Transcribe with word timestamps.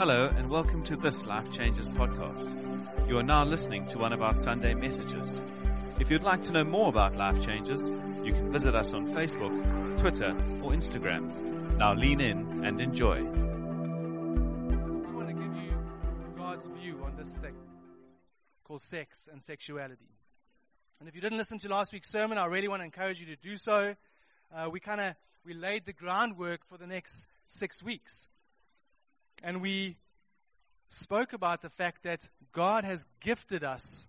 Hello, 0.00 0.32
and 0.34 0.48
welcome 0.48 0.82
to 0.84 0.96
this 0.96 1.26
Life 1.26 1.52
Changes 1.52 1.90
podcast. 1.90 2.48
You 3.06 3.18
are 3.18 3.22
now 3.22 3.44
listening 3.44 3.84
to 3.88 3.98
one 3.98 4.14
of 4.14 4.22
our 4.22 4.32
Sunday 4.32 4.72
messages. 4.72 5.42
If 5.98 6.10
you'd 6.10 6.22
like 6.22 6.42
to 6.44 6.52
know 6.52 6.64
more 6.64 6.88
about 6.88 7.16
Life 7.16 7.42
Changes, 7.42 7.90
you 8.24 8.32
can 8.32 8.50
visit 8.50 8.74
us 8.74 8.94
on 8.94 9.08
Facebook, 9.08 9.98
Twitter, 9.98 10.30
or 10.62 10.70
Instagram. 10.70 11.76
Now 11.76 11.92
lean 11.92 12.22
in 12.22 12.64
and 12.64 12.80
enjoy. 12.80 13.18
I 13.18 13.20
want 15.12 15.28
to 15.28 15.34
give 15.34 15.54
you 15.54 15.74
God's 16.34 16.66
view 16.68 17.02
on 17.04 17.14
this 17.18 17.34
thing 17.34 17.56
called 18.64 18.80
sex 18.80 19.28
and 19.30 19.42
sexuality. 19.42 20.08
And 21.00 21.10
if 21.10 21.14
you 21.14 21.20
didn't 21.20 21.36
listen 21.36 21.58
to 21.58 21.68
last 21.68 21.92
week's 21.92 22.10
sermon, 22.10 22.38
I 22.38 22.46
really 22.46 22.68
want 22.68 22.80
to 22.80 22.86
encourage 22.86 23.20
you 23.20 23.26
to 23.26 23.36
do 23.36 23.54
so. 23.58 23.94
Uh, 24.50 24.70
we 24.72 24.80
kind 24.80 25.02
of 25.02 25.14
we 25.44 25.52
laid 25.52 25.84
the 25.84 25.92
groundwork 25.92 26.64
for 26.70 26.78
the 26.78 26.86
next 26.86 27.26
six 27.48 27.82
weeks, 27.82 28.28
and 29.42 29.60
we 29.60 29.96
spoke 30.90 31.32
about 31.32 31.62
the 31.62 31.70
fact 31.70 32.02
that 32.04 32.26
God 32.52 32.84
has 32.84 33.04
gifted 33.20 33.64
us 33.64 34.04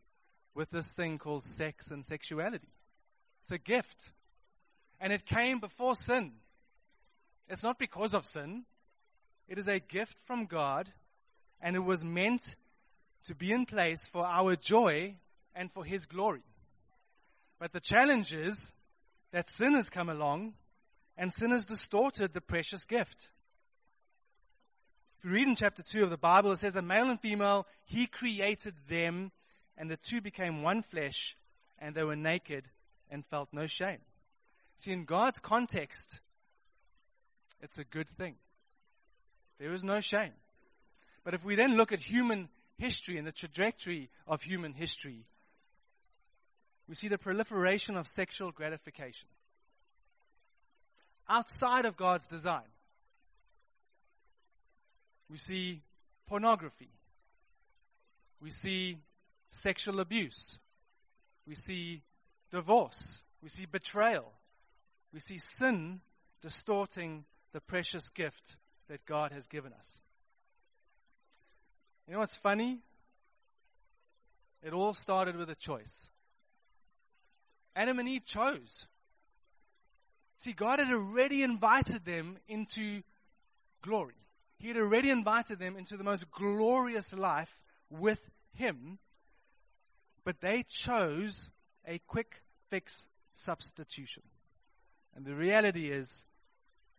with 0.54 0.70
this 0.72 0.92
thing 0.92 1.18
called 1.18 1.44
sex 1.44 1.92
and 1.92 2.04
sexuality. 2.04 2.68
It's 3.44 3.52
a 3.52 3.58
gift, 3.58 4.12
and 5.00 5.14
it 5.14 5.26
came 5.26 5.60
before 5.60 5.96
sin. 5.96 6.34
It's 7.48 7.64
not 7.64 7.80
because 7.80 8.14
of 8.14 8.26
sin. 8.26 8.64
It 9.48 9.58
is 9.58 9.68
a 9.68 9.80
gift 9.80 10.16
from 10.26 10.46
God, 10.46 10.90
and 11.62 11.76
it 11.76 11.84
was 11.84 12.04
meant 12.04 12.56
to 13.26 13.36
be 13.36 13.52
in 13.52 13.66
place 13.66 14.08
for 14.08 14.26
our 14.26 14.56
joy 14.56 15.16
and 15.56 15.72
for 15.72 15.84
His 15.84 16.06
glory. 16.06 16.44
But 17.60 17.74
the 17.74 17.80
challenge 17.80 18.34
is 18.34 18.72
that 19.32 19.50
sin 19.50 19.74
has 19.74 19.90
come 19.90 20.10
along 20.10 20.54
and 21.18 21.32
sin 21.32 21.52
has 21.52 21.66
distorted 21.66 22.34
the 22.34 22.42
precious 22.42 22.86
gift. 22.86 23.30
If 25.22 25.26
you 25.26 25.36
read 25.36 25.48
in 25.48 25.56
chapter 25.56 25.84
2 25.84 26.02
of 26.02 26.10
the 26.10 26.18
Bible, 26.18 26.52
it 26.52 26.58
says 26.58 26.74
that 26.74 26.82
male 26.82 27.08
and 27.08 27.20
female, 27.20 27.68
He 27.86 28.08
created 28.08 28.74
them, 28.90 29.32
and 29.78 29.88
the 29.88 29.98
two 29.98 30.20
became 30.20 30.64
one 30.64 30.82
flesh, 30.82 31.38
and 31.78 31.94
they 31.94 32.04
were 32.04 32.16
naked 32.16 32.66
and 33.12 33.24
felt 33.28 33.50
no 33.52 33.68
shame. 33.68 34.00
See, 34.78 34.92
in 34.92 35.06
God's 35.06 35.38
context, 35.38 36.20
it's 37.62 37.78
a 37.78 37.84
good 37.84 38.10
thing. 38.18 38.34
There 39.60 39.74
is 39.74 39.84
no 39.84 40.00
shame. 40.00 40.34
But 41.24 41.36
if 41.36 41.46
we 41.46 41.54
then 41.54 41.78
look 41.78 41.92
at 41.92 42.00
human 42.00 42.50
history 42.80 43.20
and 43.20 43.28
the 43.28 43.32
trajectory 43.32 44.10
of 44.26 44.42
human 44.42 44.74
history, 44.74 45.28
we 46.90 46.96
see 46.96 47.10
the 47.10 47.20
proliferation 47.20 47.96
of 47.96 48.08
sexual 48.08 48.52
gratification 48.52 49.28
outside 51.30 51.86
of 51.86 51.96
God's 51.96 52.26
design. 52.26 52.66
We 55.32 55.38
see 55.38 55.82
pornography. 56.28 56.90
We 58.42 58.50
see 58.50 58.98
sexual 59.50 60.02
abuse. 60.02 60.60
We 61.48 61.56
see 61.56 62.02
divorce. 62.52 63.22
We 63.42 63.48
see 63.48 63.66
betrayal. 63.66 64.34
We 65.14 65.22
see 65.22 65.38
sin 65.38 66.02
distorting 66.42 67.24
the 67.54 67.62
precious 67.62 68.10
gift 68.10 68.58
that 68.90 69.06
God 69.06 69.32
has 69.32 69.48
given 69.48 69.72
us. 69.72 70.02
You 72.08 72.14
know 72.14 72.20
what's 72.20 72.36
funny? 72.36 72.80
It 74.62 74.74
all 74.74 74.94
started 74.94 75.38
with 75.38 75.50
a 75.50 75.56
choice. 75.56 76.10
Adam 77.74 78.00
and 78.00 78.10
Eve 78.10 78.26
chose. 78.26 78.86
See, 80.40 80.52
God 80.52 80.80
had 80.80 80.92
already 80.92 81.42
invited 81.42 82.04
them 82.04 82.38
into 82.50 83.02
glory. 83.82 84.16
He 84.62 84.68
had 84.68 84.78
already 84.78 85.10
invited 85.10 85.58
them 85.58 85.76
into 85.76 85.98
the 85.98 86.04
most 86.04 86.30
glorious 86.30 87.14
life 87.14 87.50
with 87.90 88.20
Him, 88.54 89.00
but 90.24 90.40
they 90.40 90.64
chose 90.70 91.50
a 91.88 92.00
quick 92.06 92.44
fix 92.70 93.08
substitution. 93.34 94.22
And 95.16 95.26
the 95.26 95.34
reality 95.34 95.92
is 95.92 96.24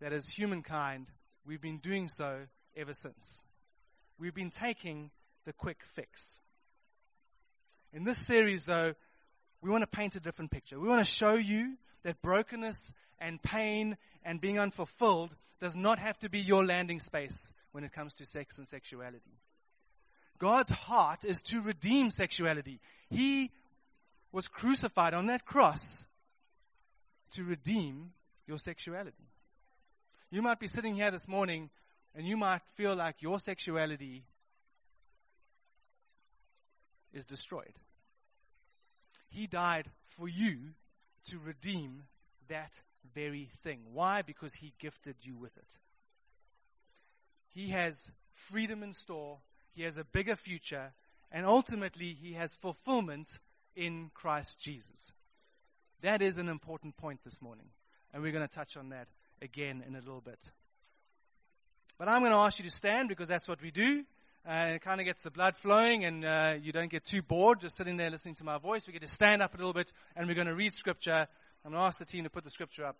that 0.00 0.12
as 0.12 0.28
humankind, 0.28 1.06
we've 1.46 1.60
been 1.60 1.78
doing 1.78 2.08
so 2.08 2.40
ever 2.76 2.94
since. 2.94 3.40
We've 4.18 4.34
been 4.34 4.50
taking 4.50 5.12
the 5.44 5.52
quick 5.52 5.78
fix. 5.94 6.40
In 7.92 8.02
this 8.02 8.18
series, 8.18 8.64
though, 8.64 8.94
we 9.60 9.70
want 9.70 9.82
to 9.82 9.86
paint 9.86 10.16
a 10.16 10.20
different 10.20 10.50
picture. 10.50 10.80
We 10.80 10.88
want 10.88 11.06
to 11.06 11.14
show 11.14 11.34
you 11.34 11.76
that 12.02 12.22
brokenness 12.22 12.92
and 13.20 13.40
pain 13.40 13.96
and 14.24 14.40
being 14.40 14.58
unfulfilled 14.58 15.36
does 15.62 15.76
not 15.76 16.00
have 16.00 16.18
to 16.18 16.28
be 16.28 16.40
your 16.40 16.64
landing 16.64 16.98
space 16.98 17.52
when 17.70 17.84
it 17.84 17.92
comes 17.92 18.14
to 18.14 18.26
sex 18.26 18.58
and 18.58 18.66
sexuality. 18.66 19.38
God's 20.40 20.70
heart 20.70 21.24
is 21.24 21.40
to 21.42 21.60
redeem 21.60 22.10
sexuality. 22.10 22.80
He 23.10 23.52
was 24.32 24.48
crucified 24.48 25.14
on 25.14 25.26
that 25.26 25.44
cross 25.46 26.04
to 27.34 27.44
redeem 27.44 28.10
your 28.48 28.58
sexuality. 28.58 29.28
You 30.32 30.42
might 30.42 30.58
be 30.58 30.66
sitting 30.66 30.96
here 30.96 31.12
this 31.12 31.28
morning 31.28 31.70
and 32.16 32.26
you 32.26 32.36
might 32.36 32.62
feel 32.74 32.96
like 32.96 33.22
your 33.22 33.38
sexuality 33.38 34.24
is 37.12 37.24
destroyed. 37.24 37.78
He 39.28 39.46
died 39.46 39.88
for 40.08 40.28
you 40.28 40.58
to 41.26 41.38
redeem 41.38 42.02
that 42.48 42.80
very 43.14 43.50
thing. 43.62 43.80
Why? 43.92 44.22
Because 44.22 44.54
He 44.54 44.72
gifted 44.78 45.16
you 45.22 45.36
with 45.36 45.56
it. 45.56 45.78
He 47.50 47.68
has 47.70 48.10
freedom 48.34 48.82
in 48.82 48.92
store, 48.92 49.38
He 49.74 49.82
has 49.82 49.98
a 49.98 50.04
bigger 50.04 50.36
future, 50.36 50.92
and 51.30 51.46
ultimately, 51.46 52.12
He 52.12 52.32
has 52.34 52.54
fulfillment 52.54 53.38
in 53.74 54.10
Christ 54.14 54.60
Jesus. 54.60 55.12
That 56.02 56.20
is 56.20 56.38
an 56.38 56.48
important 56.48 56.96
point 56.96 57.20
this 57.24 57.40
morning, 57.40 57.66
and 58.12 58.22
we're 58.22 58.32
going 58.32 58.46
to 58.46 58.54
touch 58.54 58.76
on 58.76 58.90
that 58.90 59.08
again 59.40 59.82
in 59.86 59.94
a 59.94 60.00
little 60.00 60.20
bit. 60.20 60.50
But 61.98 62.08
I'm 62.08 62.20
going 62.20 62.32
to 62.32 62.38
ask 62.38 62.58
you 62.58 62.64
to 62.64 62.70
stand 62.70 63.08
because 63.08 63.28
that's 63.28 63.46
what 63.46 63.62
we 63.62 63.70
do. 63.70 64.04
Uh, 64.44 64.50
and 64.50 64.74
it 64.74 64.82
kind 64.82 65.00
of 65.00 65.04
gets 65.04 65.22
the 65.22 65.30
blood 65.30 65.56
flowing 65.56 66.04
and 66.04 66.24
uh, 66.24 66.54
you 66.60 66.72
don't 66.72 66.90
get 66.90 67.04
too 67.04 67.22
bored 67.22 67.60
just 67.60 67.76
sitting 67.76 67.96
there 67.96 68.10
listening 68.10 68.34
to 68.34 68.44
my 68.44 68.58
voice. 68.58 68.86
We 68.86 68.92
get 68.92 69.02
to 69.02 69.08
stand 69.08 69.40
up 69.40 69.54
a 69.54 69.56
little 69.56 69.72
bit 69.72 69.92
and 70.16 70.26
we're 70.26 70.34
going 70.34 70.48
to 70.48 70.54
read 70.54 70.72
scripture. 70.72 71.28
I'm 71.64 71.70
going 71.70 71.80
to 71.80 71.86
ask 71.86 71.98
the 71.98 72.04
team 72.04 72.24
to 72.24 72.30
put 72.30 72.44
the 72.44 72.50
scripture 72.50 72.84
up. 72.84 72.96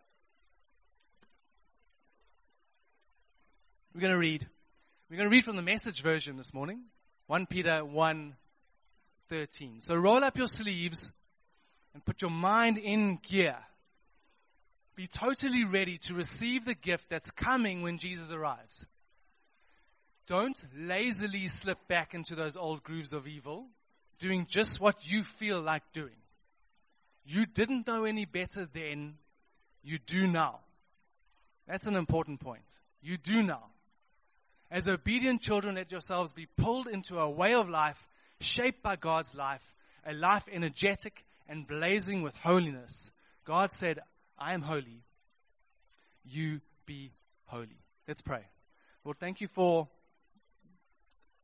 We're 3.94 4.00
going 4.00 4.12
to 4.12 4.18
read. 4.18 4.46
We're 5.10 5.16
going 5.16 5.28
to 5.28 5.34
read 5.34 5.44
from 5.44 5.56
the 5.56 5.62
message 5.62 6.02
version 6.02 6.36
this 6.36 6.54
morning. 6.54 6.80
1 7.26 7.46
Peter 7.46 7.84
1 7.84 8.36
13. 9.28 9.80
So 9.80 9.94
roll 9.94 10.22
up 10.22 10.36
your 10.38 10.46
sleeves 10.46 11.10
and 11.94 12.04
put 12.04 12.22
your 12.22 12.30
mind 12.30 12.78
in 12.78 13.18
gear. 13.26 13.56
Be 14.94 15.06
totally 15.06 15.64
ready 15.64 15.98
to 15.98 16.14
receive 16.14 16.64
the 16.64 16.74
gift 16.74 17.08
that's 17.08 17.30
coming 17.30 17.82
when 17.82 17.98
Jesus 17.98 18.32
arrives. 18.32 18.86
Don't 20.26 20.62
lazily 20.78 21.48
slip 21.48 21.78
back 21.88 22.14
into 22.14 22.34
those 22.34 22.56
old 22.56 22.82
grooves 22.82 23.12
of 23.12 23.26
evil, 23.26 23.66
doing 24.18 24.46
just 24.48 24.80
what 24.80 24.96
you 25.02 25.24
feel 25.24 25.60
like 25.60 25.82
doing. 25.92 26.21
You 27.24 27.46
didn't 27.46 27.86
know 27.86 28.04
any 28.04 28.24
better 28.24 28.66
then, 28.72 29.14
you 29.82 29.98
do 29.98 30.26
now. 30.26 30.60
That's 31.66 31.86
an 31.86 31.96
important 31.96 32.40
point. 32.40 32.64
You 33.00 33.16
do 33.16 33.42
now. 33.42 33.64
As 34.70 34.88
obedient 34.88 35.42
children, 35.42 35.74
let 35.74 35.90
yourselves 35.90 36.32
be 36.32 36.46
pulled 36.56 36.86
into 36.86 37.18
a 37.18 37.28
way 37.28 37.54
of 37.54 37.68
life 37.68 38.06
shaped 38.40 38.82
by 38.82 38.96
God's 38.96 39.34
life, 39.34 39.62
a 40.06 40.12
life 40.12 40.44
energetic 40.50 41.24
and 41.48 41.66
blazing 41.66 42.22
with 42.22 42.36
holiness. 42.36 43.10
God 43.44 43.72
said, 43.72 44.00
I 44.38 44.54
am 44.54 44.62
holy. 44.62 45.02
You 46.24 46.60
be 46.86 47.12
holy. 47.46 47.78
Let's 48.08 48.22
pray. 48.22 48.44
Lord, 49.04 49.18
thank 49.18 49.40
you 49.40 49.48
for 49.48 49.88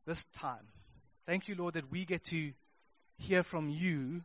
this 0.05 0.23
time. 0.33 0.67
Thank 1.25 1.47
you, 1.47 1.55
Lord, 1.55 1.75
that 1.75 1.91
we 1.91 2.05
get 2.05 2.23
to 2.25 2.51
hear 3.17 3.43
from 3.43 3.69
you. 3.69 4.21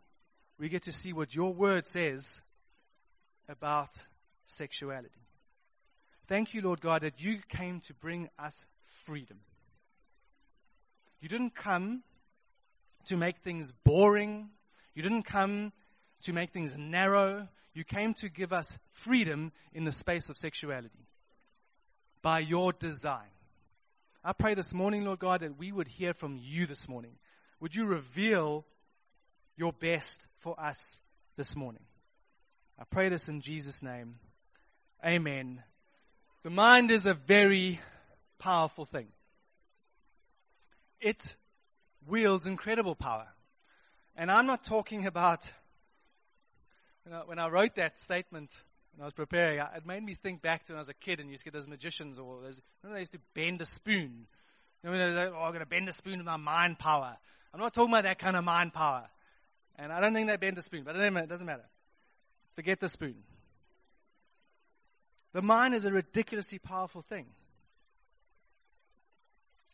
We 0.59 0.69
get 0.69 0.85
to 0.85 0.93
see 0.93 1.13
what 1.13 1.35
your 1.35 1.53
word 1.53 1.87
says 1.87 2.41
about 3.49 3.91
sexuality. 4.47 5.11
Thank 6.27 6.55
you, 6.55 6.63
Lord 6.63 6.81
God, 6.81 7.03
that 7.03 7.21
you 7.21 7.39
came 7.49 7.81
to 7.81 7.95
bring 7.95 8.29
us 8.39 8.65
freedom. 9.05 9.39
You 11.21 11.29
didn't 11.29 11.55
come 11.55 12.03
to 13.07 13.17
make 13.17 13.39
things 13.39 13.73
boring. 13.85 14.51
You 14.95 15.03
didn't 15.03 15.25
come 15.25 15.73
to 16.23 16.33
make 16.33 16.53
things 16.53 16.77
narrow. 16.79 17.49
You 17.75 17.85
came 17.85 18.15
to 18.15 18.29
give 18.29 18.53
us 18.53 18.79
freedom 18.93 19.53
in 19.73 19.85
the 19.85 19.93
space 19.93 20.31
of 20.31 20.37
sexuality 20.37 21.09
by 22.23 22.39
your 22.39 22.73
design. 22.73 23.29
I 24.25 24.33
pray 24.33 24.55
this 24.55 24.73
morning, 24.73 25.05
Lord 25.05 25.19
God, 25.19 25.41
that 25.41 25.59
we 25.59 25.73
would 25.73 25.89
hear 25.89 26.15
from 26.15 26.39
you 26.41 26.67
this 26.67 26.89
morning. 26.89 27.17
Would 27.61 27.75
you 27.75 27.85
reveal 27.85 28.65
your 29.57 29.73
best 29.73 30.27
for 30.41 30.59
us 30.59 31.01
this 31.37 31.55
morning? 31.57 31.83
I 32.79 32.85
pray 32.91 33.09
this 33.09 33.29
in 33.29 33.41
Jesus' 33.41 33.83
name. 33.83 34.17
Amen. 35.05 35.63
The 36.43 36.51
mind 36.51 36.91
is 36.91 37.07
a 37.07 37.15
very 37.15 37.81
powerful 38.39 38.85
thing. 38.85 39.09
it 41.05 41.37
wields 42.07 42.47
incredible 42.47 42.95
power. 42.95 43.29
And 44.17 44.31
I'm 44.31 44.47
not 44.47 44.65
talking 44.65 45.07
about, 45.07 45.53
when 47.27 47.39
I 47.39 47.49
wrote 47.49 47.77
that 47.77 47.99
statement, 47.99 48.53
when 48.95 49.03
I 49.03 49.05
was 49.05 49.13
preparing, 49.13 49.59
it 49.59 49.87
made 49.87 50.03
me 50.03 50.15
think 50.15 50.41
back 50.41 50.65
to 50.65 50.73
when 50.73 50.79
I 50.79 50.81
was 50.81 50.89
a 50.89 50.95
kid 50.95 51.21
and 51.21 51.29
you 51.29 51.33
used 51.33 51.45
to 51.45 51.51
get 51.51 51.57
those 51.57 51.67
magicians 51.67 52.19
or 52.19 52.41
those, 52.41 52.61
remember 52.83 52.97
they 52.97 53.01
used 53.01 53.13
to 53.13 53.21
bend 53.35 53.61
a 53.61 53.67
spoon. 53.67 54.27
You 54.83 54.91
know, 54.91 55.09
like, 55.09 55.29
oh, 55.35 55.43
I'm 55.43 55.51
going 55.51 55.61
to 55.61 55.67
bend 55.67 55.89
a 55.89 55.93
spoon 55.93 56.19
with 56.19 56.27
my 56.27 56.37
mind 56.37 56.79
power. 56.79 57.17
I'm 57.53 57.61
not 57.61 57.75
talking 57.75 57.93
about 57.93 58.05
that 58.05 58.19
kind 58.19 58.37
of 58.37 58.45
mind 58.45 58.73
power. 58.73 59.05
And 59.77 59.93
I 59.93 60.01
don't 60.01 60.15
think 60.15 60.29
they 60.29 60.37
bend 60.37 60.59
a 60.59 60.63
spoon, 60.63 60.85
but 60.85 60.97
it 60.97 61.29
doesn't 61.29 61.47
matter. 61.47 61.69
Forget 62.55 62.81
the 62.81 62.89
spoon. 62.89 63.17
The 65.33 65.43
mind 65.43 65.75
is 65.75 65.85
a 65.85 65.91
ridiculously 65.91 66.59
powerful 66.59 67.03
thing. 67.03 67.27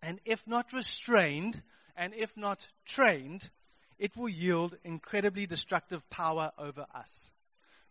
And 0.02 0.18
if 0.24 0.46
not 0.46 0.72
restrained, 0.72 1.60
and 1.96 2.14
if 2.14 2.34
not 2.34 2.66
trained, 2.86 3.50
it 3.98 4.16
will 4.16 4.30
yield 4.30 4.74
incredibly 4.82 5.44
destructive 5.44 6.08
power 6.08 6.52
over 6.58 6.86
us. 6.94 7.30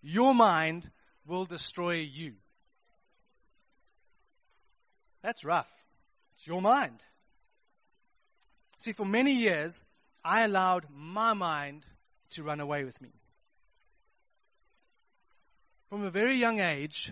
Your 0.02 0.34
mind 0.34 0.90
will 1.28 1.46
destroy 1.46 1.98
you. 1.98 2.34
That's 5.22 5.46
rough. 5.46 5.70
It's 6.34 6.48
your 6.48 6.62
mind. 6.62 7.00
See, 8.80 8.94
for 8.94 9.06
many 9.06 9.34
years, 9.34 9.84
I 10.24 10.44
allowed 10.44 10.88
my 10.92 11.34
mind 11.34 11.86
to 12.32 12.44
run 12.44 12.60
away 12.60 12.84
with 12.84 13.00
me. 13.02 13.10
From 15.90 16.04
a 16.04 16.12
very 16.12 16.38
young 16.38 16.60
age, 16.60 17.12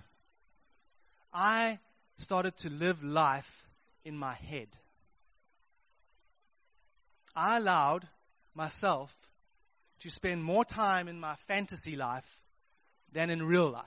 I 1.33 1.79
started 2.17 2.57
to 2.57 2.69
live 2.69 3.03
life 3.03 3.65
in 4.05 4.17
my 4.17 4.33
head. 4.33 4.67
I 7.35 7.57
allowed 7.57 8.07
myself 8.53 9.13
to 9.99 10.09
spend 10.09 10.43
more 10.43 10.65
time 10.65 11.07
in 11.07 11.19
my 11.19 11.35
fantasy 11.47 11.95
life 11.95 12.25
than 13.13 13.29
in 13.29 13.43
real 13.43 13.69
life. 13.69 13.85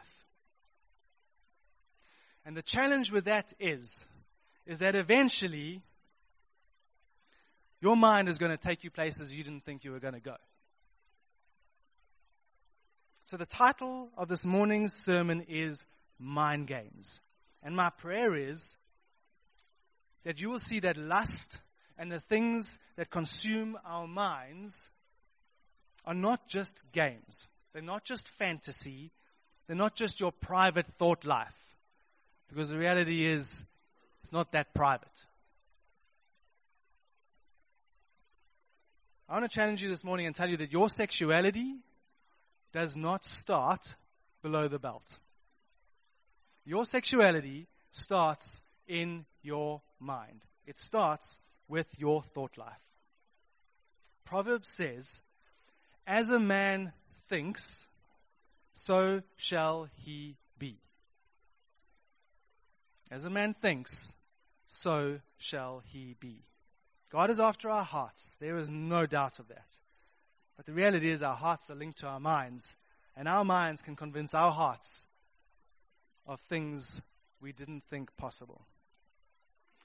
And 2.44 2.56
the 2.56 2.62
challenge 2.62 3.12
with 3.12 3.26
that 3.26 3.52
is, 3.60 4.04
is 4.66 4.78
that 4.78 4.94
eventually 4.94 5.82
your 7.80 7.96
mind 7.96 8.28
is 8.28 8.38
going 8.38 8.52
to 8.52 8.58
take 8.58 8.84
you 8.84 8.90
places 8.90 9.32
you 9.32 9.44
didn't 9.44 9.64
think 9.64 9.84
you 9.84 9.92
were 9.92 10.00
going 10.00 10.14
to 10.14 10.20
go. 10.20 10.36
So 13.30 13.36
the 13.36 13.46
title 13.46 14.08
of 14.16 14.26
this 14.26 14.44
morning's 14.44 14.92
sermon 14.92 15.42
is 15.48 15.84
Mind 16.18 16.66
Games. 16.66 17.20
And 17.62 17.76
my 17.76 17.90
prayer 17.90 18.34
is 18.34 18.76
that 20.24 20.40
you 20.40 20.50
will 20.50 20.58
see 20.58 20.80
that 20.80 20.96
lust 20.96 21.60
and 21.96 22.10
the 22.10 22.18
things 22.18 22.80
that 22.96 23.08
consume 23.08 23.78
our 23.86 24.08
minds 24.08 24.90
are 26.04 26.12
not 26.12 26.48
just 26.48 26.82
games. 26.90 27.46
They're 27.72 27.82
not 27.82 28.02
just 28.02 28.28
fantasy. 28.30 29.12
They're 29.68 29.76
not 29.76 29.94
just 29.94 30.18
your 30.18 30.32
private 30.32 30.88
thought 30.98 31.24
life. 31.24 31.54
Because 32.48 32.70
the 32.70 32.78
reality 32.78 33.24
is, 33.24 33.64
it's 34.24 34.32
not 34.32 34.50
that 34.50 34.74
private. 34.74 35.24
I 39.28 39.34
want 39.34 39.48
to 39.48 39.54
challenge 39.54 39.84
you 39.84 39.88
this 39.88 40.02
morning 40.02 40.26
and 40.26 40.34
tell 40.34 40.50
you 40.50 40.56
that 40.56 40.72
your 40.72 40.88
sexuality 40.88 41.76
does 42.72 42.96
not 42.96 43.24
start 43.24 43.96
below 44.42 44.68
the 44.68 44.78
belt. 44.78 45.18
Your 46.64 46.84
sexuality 46.84 47.66
starts 47.92 48.60
in 48.86 49.24
your 49.42 49.82
mind. 49.98 50.42
It 50.66 50.78
starts 50.78 51.38
with 51.68 51.86
your 51.98 52.22
thought 52.22 52.56
life. 52.56 52.82
Proverbs 54.24 54.68
says, 54.68 55.20
As 56.06 56.30
a 56.30 56.38
man 56.38 56.92
thinks, 57.28 57.86
so 58.74 59.22
shall 59.36 59.88
he 60.04 60.36
be. 60.58 60.78
As 63.10 63.24
a 63.24 63.30
man 63.30 63.54
thinks, 63.60 64.12
so 64.68 65.18
shall 65.38 65.82
he 65.84 66.14
be. 66.20 66.44
God 67.10 67.30
is 67.30 67.40
after 67.40 67.68
our 67.70 67.82
hearts. 67.82 68.36
There 68.40 68.56
is 68.56 68.68
no 68.68 69.06
doubt 69.06 69.40
of 69.40 69.48
that. 69.48 69.78
But 70.60 70.66
the 70.66 70.74
reality 70.74 71.10
is, 71.10 71.22
our 71.22 71.36
hearts 71.36 71.70
are 71.70 71.74
linked 71.74 72.00
to 72.00 72.06
our 72.06 72.20
minds, 72.20 72.76
and 73.16 73.26
our 73.26 73.46
minds 73.46 73.80
can 73.80 73.96
convince 73.96 74.34
our 74.34 74.52
hearts 74.52 75.06
of 76.26 76.38
things 76.38 77.00
we 77.40 77.52
didn't 77.52 77.82
think 77.88 78.14
possible. 78.18 78.60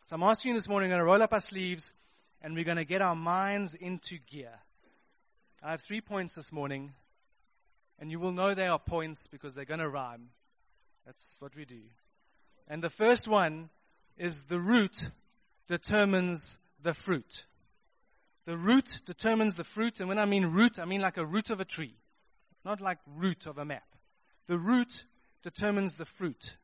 So 0.07 0.18
I'm 0.18 0.24
asking 0.24 0.50
you 0.50 0.57
this 0.57 0.68
morning, 0.68 0.89
we're 0.89 0.98
going 0.98 1.06
to 1.06 1.10
roll 1.10 1.24
up 1.24 1.31
our 1.31 1.39
sleeves 1.39 1.94
and 2.42 2.56
we're 2.56 2.66
going 2.66 2.75
to 2.75 2.83
get 2.83 3.01
our 3.01 3.16
minds 3.16 3.74
into 3.74 4.18
gear. 4.30 4.51
I 5.63 5.72
have 5.72 5.81
three 5.81 6.01
points 6.01 6.36
this 6.36 6.51
morning, 6.51 6.92
and 7.98 8.12
you 8.12 8.19
will 8.19 8.33
know 8.33 8.54
they 8.54 8.68
are 8.68 8.77
points 8.77 9.27
because 9.27 9.56
they're 9.56 9.63
going 9.63 9.80
to 9.80 9.88
rhyme. 9.88 10.27
That's 11.06 11.38
what 11.39 11.56
we 11.56 11.63
do. 11.63 11.83
And 12.68 12.83
the 12.83 12.89
first 12.89 13.30
one 13.30 13.69
is 14.18 14.44
the 14.44 14.60
root 14.60 15.10
determines 15.69 16.57
the 16.83 16.94
fruit. 16.94 17.45
The 18.46 18.58
root 18.58 19.02
determines 19.06 19.56
the 19.56 19.64
fruit, 19.64 20.00
and 20.00 20.08
when 20.08 20.20
I 20.20 20.26
mean 20.26 20.46
root, 20.46 20.80
I 20.80 20.86
mean 20.86 21.02
like 21.02 21.18
a 21.18 21.26
root 21.26 21.50
of 21.50 21.60
a 21.60 21.66
tree, 21.66 21.96
not 22.64 22.80
like 22.80 23.00
root 23.18 23.48
of 23.48 23.58
a 23.58 23.66
map. 23.66 23.88
The 24.48 24.60
root 24.60 25.06
determines 25.42 25.96
the 25.96 26.06
fruit. 26.06 26.56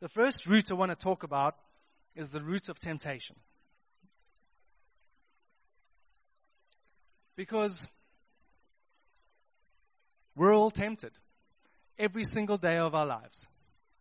The 0.00 0.08
first 0.08 0.46
root 0.46 0.70
I 0.70 0.74
want 0.74 0.90
to 0.90 0.96
talk 0.96 1.24
about 1.24 1.56
is 2.14 2.28
the 2.28 2.40
root 2.40 2.68
of 2.68 2.78
temptation. 2.78 3.36
Because 7.36 7.88
we're 10.36 10.54
all 10.54 10.70
tempted 10.70 11.12
every 11.98 12.24
single 12.24 12.56
day 12.56 12.76
of 12.76 12.94
our 12.94 13.06
lives. 13.06 13.48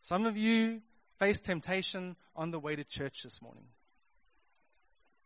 Some 0.04 0.25
of 0.25 0.38
you 0.38 0.81
face 1.18 1.39
temptation 1.39 2.15
on 2.36 2.51
the 2.51 2.60
way 2.60 2.75
to 2.75 2.83
church 2.83 3.24
this 3.24 3.42
morning. 3.42 3.65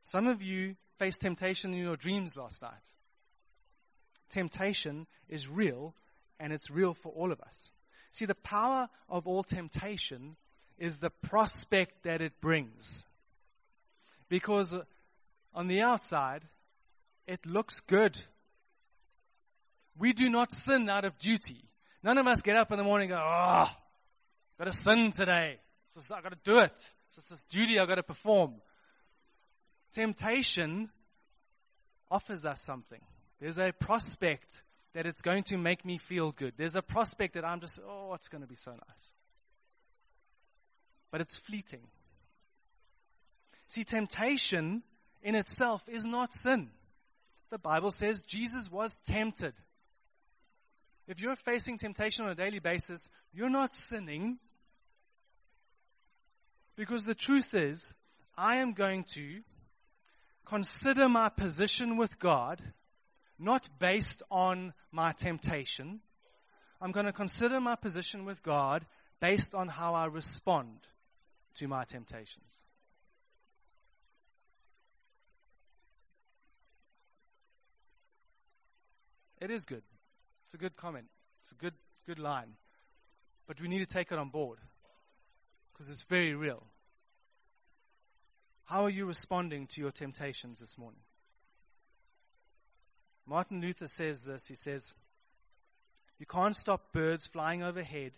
Some 0.07 0.27
of 0.27 0.41
you 0.41 0.77
faced 0.99 1.19
temptation 1.19 1.73
in 1.73 1.81
your 1.81 1.97
dreams 1.97 2.37
last 2.37 2.61
night. 2.61 2.71
Temptation 4.29 5.05
is 5.27 5.49
real, 5.49 5.93
and 6.39 6.53
it's 6.53 6.71
real 6.71 6.93
for 6.93 7.11
all 7.11 7.33
of 7.33 7.41
us. 7.41 7.71
See, 8.11 8.23
the 8.23 8.35
power 8.35 8.87
of 9.09 9.27
all 9.27 9.43
temptation 9.43 10.37
is 10.77 10.97
the 10.97 11.09
prospect 11.09 12.03
that 12.03 12.21
it 12.21 12.39
brings. 12.39 13.03
Because 14.29 14.77
on 15.53 15.67
the 15.67 15.81
outside, 15.81 16.43
it 17.27 17.45
looks 17.45 17.81
good. 17.81 18.17
We 19.99 20.13
do 20.13 20.29
not 20.29 20.53
sin 20.53 20.89
out 20.89 21.03
of 21.03 21.17
duty. 21.17 21.65
None 22.01 22.17
of 22.17 22.27
us 22.27 22.41
get 22.41 22.55
up 22.55 22.71
in 22.71 22.77
the 22.77 22.83
morning 22.85 23.11
and 23.11 23.19
go, 23.19 23.25
ah, 23.25 23.75
oh, 23.75 23.81
I've 24.53 24.65
got 24.65 24.71
to 24.71 24.77
sin 24.77 25.11
today. 25.11 25.57
I've 25.97 26.23
got 26.23 26.31
to 26.31 26.49
do 26.49 26.59
it. 26.59 26.71
It's 27.07 27.15
this 27.17 27.31
is 27.31 27.43
duty 27.49 27.77
I've 27.77 27.89
got 27.89 27.95
to 27.95 28.03
perform. 28.03 28.61
Temptation 29.97 30.89
offers 32.11 32.45
us 32.45 32.61
something. 32.61 33.01
There's 33.39 33.57
a 33.59 33.71
prospect 33.71 34.61
that 34.93 35.05
it's 35.05 35.21
going 35.21 35.43
to 35.45 35.57
make 35.57 35.83
me 35.85 35.97
feel 35.97 36.31
good. 36.31 36.53
There's 36.57 36.75
a 36.75 36.81
prospect 36.81 37.33
that 37.33 37.45
I'm 37.45 37.59
just, 37.59 37.79
oh, 37.87 38.13
it's 38.13 38.29
going 38.29 38.41
to 38.41 38.47
be 38.47 38.55
so 38.55 38.71
nice 38.71 39.11
but 41.11 41.21
it's 41.21 41.37
fleeting. 41.37 41.81
See, 43.67 43.83
temptation 43.83 44.83
in 45.23 45.35
itself 45.35 45.83
is 45.87 46.05
not 46.05 46.33
sin. 46.33 46.69
The 47.49 47.57
Bible 47.57 47.91
says 47.91 48.21
Jesus 48.23 48.71
was 48.71 48.99
tempted. 49.05 49.53
If 51.07 51.21
you're 51.21 51.35
facing 51.35 51.77
temptation 51.77 52.25
on 52.25 52.31
a 52.31 52.35
daily 52.35 52.59
basis, 52.59 53.09
you're 53.33 53.49
not 53.49 53.73
sinning. 53.73 54.39
Because 56.75 57.03
the 57.03 57.15
truth 57.15 57.53
is, 57.53 57.93
I 58.37 58.57
am 58.57 58.73
going 58.73 59.05
to 59.15 59.39
consider 60.47 61.09
my 61.09 61.29
position 61.29 61.97
with 61.97 62.17
God 62.19 62.61
not 63.39 63.67
based 63.79 64.23
on 64.31 64.73
my 64.91 65.11
temptation. 65.11 65.99
I'm 66.81 66.91
going 66.91 67.05
to 67.05 67.13
consider 67.13 67.59
my 67.59 67.75
position 67.75 68.25
with 68.25 68.41
God 68.41 68.85
based 69.19 69.53
on 69.53 69.67
how 69.67 69.93
I 69.93 70.05
respond 70.05 70.79
to 71.55 71.67
my 71.67 71.83
temptations. 71.83 72.61
It 79.39 79.51
is 79.51 79.65
good. 79.65 79.83
It's 80.45 80.55
a 80.55 80.57
good 80.57 80.75
comment. 80.75 81.05
It's 81.43 81.51
a 81.51 81.55
good, 81.55 81.73
good 82.07 82.19
line. 82.19 82.53
But 83.47 83.61
we 83.61 83.67
need 83.67 83.79
to 83.79 83.85
take 83.85 84.11
it 84.11 84.17
on 84.17 84.29
board 84.29 84.57
because 85.71 85.91
it's 85.91 86.03
very 86.03 86.33
real. 86.33 86.63
How 88.67 88.83
are 88.83 88.89
you 88.89 89.05
responding 89.05 89.67
to 89.67 89.81
your 89.81 89.91
temptations 89.91 90.59
this 90.59 90.77
morning? 90.77 90.99
Martin 93.25 93.61
Luther 93.61 93.87
says 93.87 94.23
this. 94.23 94.45
He 94.47 94.55
says, 94.55 94.93
You 96.19 96.25
can't 96.25 96.53
stop 96.53 96.91
birds 96.91 97.25
flying 97.27 97.63
overhead, 97.63 98.11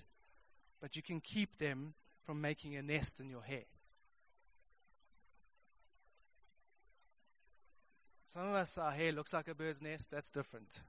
but 0.81 0.95
you 0.95 1.03
can 1.03 1.21
keep 1.21 1.59
them 1.59 1.93
from 2.25 2.41
making 2.41 2.75
a 2.75 2.81
nest 2.81 3.19
in 3.19 3.29
your 3.29 3.43
hair. 3.43 3.65
Some 8.33 8.47
of 8.47 8.55
us, 8.55 8.75
our 8.79 8.91
hair 8.91 9.11
looks 9.11 9.33
like 9.33 9.47
a 9.49 9.53
bird's 9.53 9.83
nest. 9.83 10.09
That's 10.09 10.31
different. 10.31 10.81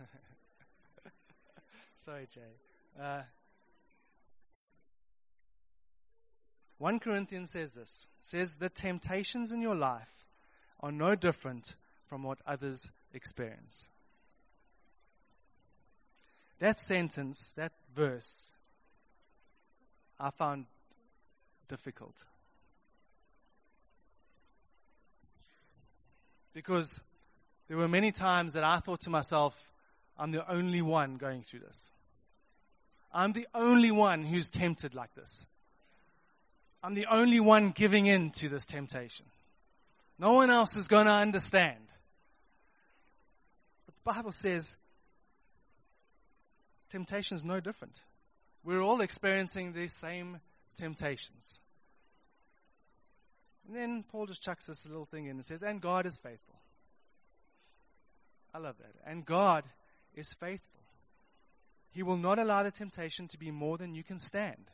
Sorry, 1.98 2.26
Jay. 2.32 2.56
Uh, 3.00 3.22
1 6.78 7.00
Corinthians 7.00 7.50
says 7.50 7.74
this 7.74 8.06
says 8.22 8.54
the 8.54 8.68
temptations 8.68 9.52
in 9.52 9.60
your 9.60 9.74
life 9.74 10.26
are 10.80 10.92
no 10.92 11.14
different 11.14 11.74
from 12.08 12.22
what 12.22 12.38
others 12.46 12.90
experience. 13.12 13.88
That 16.60 16.78
sentence, 16.78 17.52
that 17.56 17.72
verse, 17.94 18.50
I 20.18 20.30
found 20.30 20.66
difficult. 21.68 22.24
Because 26.52 27.00
there 27.68 27.76
were 27.76 27.88
many 27.88 28.10
times 28.10 28.54
that 28.54 28.64
I 28.64 28.78
thought 28.80 29.02
to 29.02 29.10
myself, 29.10 29.56
I'm 30.18 30.32
the 30.32 30.50
only 30.50 30.82
one 30.82 31.16
going 31.16 31.42
through 31.42 31.60
this. 31.60 31.90
I'm 33.12 33.32
the 33.32 33.46
only 33.54 33.90
one 33.90 34.24
who's 34.24 34.48
tempted 34.48 34.94
like 34.94 35.14
this. 35.14 35.46
I'm 36.82 36.94
the 36.94 37.06
only 37.06 37.40
one 37.40 37.70
giving 37.70 38.06
in 38.06 38.30
to 38.32 38.48
this 38.48 38.64
temptation. 38.64 39.26
No 40.18 40.32
one 40.32 40.50
else 40.50 40.76
is 40.76 40.88
going 40.88 41.06
to 41.06 41.12
understand. 41.12 41.78
But 43.86 43.94
the 43.94 44.14
Bible 44.14 44.32
says 44.32 44.76
temptation 46.90 47.36
is 47.36 47.44
no 47.44 47.60
different. 47.60 48.00
We're 48.64 48.82
all 48.82 49.00
experiencing 49.00 49.72
the 49.72 49.88
same 49.88 50.40
temptations. 50.76 51.60
And 53.66 53.76
then 53.76 54.04
Paul 54.10 54.26
just 54.26 54.42
chucks 54.42 54.66
this 54.66 54.86
little 54.86 55.04
thing 55.04 55.26
in 55.26 55.32
and 55.32 55.44
says, 55.44 55.62
and 55.62 55.80
God 55.80 56.06
is 56.06 56.16
faithful. 56.16 56.54
I 58.54 58.58
love 58.58 58.76
that. 58.78 59.10
And 59.10 59.26
God 59.26 59.64
is 60.14 60.32
faithful. 60.32 60.80
He 61.90 62.02
will 62.02 62.16
not 62.16 62.38
allow 62.38 62.62
the 62.62 62.70
temptation 62.70 63.28
to 63.28 63.38
be 63.38 63.50
more 63.50 63.76
than 63.76 63.94
you 63.94 64.02
can 64.02 64.18
stand. 64.18 64.70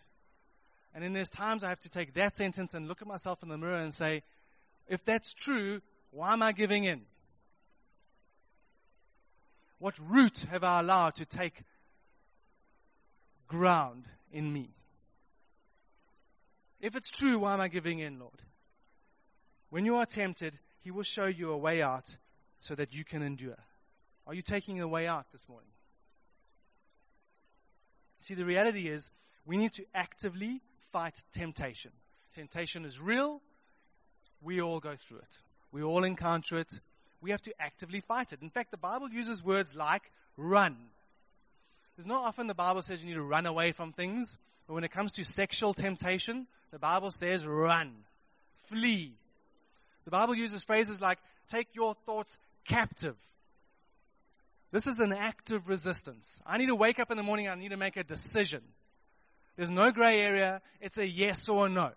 And 0.95 1.03
then 1.03 1.13
there's 1.13 1.29
times 1.29 1.65
I 1.65 1.71
have 1.71 1.81
to 1.81 1.89
take 1.89 2.15
that 2.15 2.37
sentence 2.37 2.73
and 2.73 2.87
look 2.87 3.03
at 3.03 3.09
myself 3.09 3.43
in 3.43 3.49
the 3.49 3.59
mirror 3.59 3.81
and 3.81 3.93
say, 3.93 4.23
if 4.87 5.05
that's 5.05 5.35
true, 5.35 5.81
why 6.11 6.33
am 6.33 6.43
I 6.43 6.53
giving 6.53 6.85
in? 6.85 7.03
What 9.79 9.99
root 9.99 10.47
have 10.51 10.63
I 10.63 10.81
allowed 10.81 11.17
to 11.17 11.25
take 11.25 11.63
ground 13.49 14.05
in 14.31 14.51
me? 14.53 14.71
If 16.81 16.97
it's 16.97 17.11
true, 17.11 17.41
why 17.41 17.55
am 17.55 17.61
I 17.61 17.69
giving 17.69 17.99
in, 17.99 18.21
Lord? 18.21 18.41
When 19.71 19.85
you 19.85 19.97
are 19.97 20.07
tempted, 20.07 20.57
He 20.81 20.91
will 20.91 21.03
show 21.03 21.27
you 21.27 21.51
a 21.51 21.57
way 21.57 21.83
out 21.83 22.17
so 22.61 22.75
that 22.77 22.95
you 22.95 23.05
can 23.05 23.23
endure. 23.23 23.59
Are 24.27 24.35
you 24.35 24.43
taking 24.43 24.79
the 24.79 24.89
way 24.89 25.07
out 25.07 25.27
this 25.33 25.49
morning? 25.49 25.71
See, 28.21 28.35
the 28.35 28.45
reality 28.45 28.89
is 28.89 29.11
we 29.45 29.57
need 29.57 29.73
to 29.75 29.85
actively 29.95 30.63
fight 30.95 31.21
temptation. 31.33 31.91
Temptation 32.31 32.85
is 32.85 33.01
real. 33.01 33.43
We 34.41 34.63
all 34.63 34.79
go 34.79 34.95
through 34.95 35.19
it. 35.19 35.39
We 35.73 35.83
all 35.83 36.05
encounter 36.05 36.57
it. 36.57 36.71
We 37.21 37.33
have 37.33 37.43
to 37.43 37.53
actively 37.59 37.99
fight 37.99 38.33
it. 38.33 38.43
In 38.43 38.49
fact, 38.49 38.71
the 38.71 38.77
Bible 38.77 39.11
uses 39.11 39.43
words 39.43 39.75
like 39.75 40.03
run. 40.37 40.77
There's 41.97 42.07
not 42.07 42.25
often 42.25 42.47
the 42.47 42.55
Bible 42.55 42.81
says 42.81 43.03
you 43.03 43.09
need 43.09 43.17
to 43.17 43.23
run 43.23 43.45
away 43.47 43.73
from 43.73 43.91
things, 43.91 44.39
but 44.69 44.75
when 44.75 44.85
it 44.85 44.93
comes 44.93 45.11
to 45.13 45.25
sexual 45.25 45.75
temptation, 45.75 46.47
the 46.71 46.79
Bible 46.79 47.11
says 47.11 47.45
run, 47.45 47.93
flee. 48.69 49.15
The 50.05 50.13
Bible 50.13 50.37
uses 50.37 50.63
phrases 50.63 51.01
like 51.01 51.19
take 51.49 51.67
your 51.75 51.97
thoughts 52.07 52.39
captive. 52.69 53.17
This 54.71 54.87
is 54.87 55.01
an 55.01 55.13
active 55.13 55.69
resistance. 55.69 56.41
I 56.47 56.59
need 56.59 56.67
to 56.67 56.77
wake 56.77 57.01
up 57.01 57.11
in 57.11 57.17
the 57.17 57.25
morning, 57.25 57.49
I 57.49 57.57
need 57.57 57.71
to 57.71 57.77
make 57.77 57.97
a 57.97 58.05
decision. 58.05 58.63
There's 59.57 59.71
no 59.71 59.91
gray 59.91 60.21
area. 60.21 60.61
It's 60.81 60.99
a 60.99 61.07
yes 61.07 61.49
or 61.49 61.67
a 61.67 61.69
no. 61.69 61.91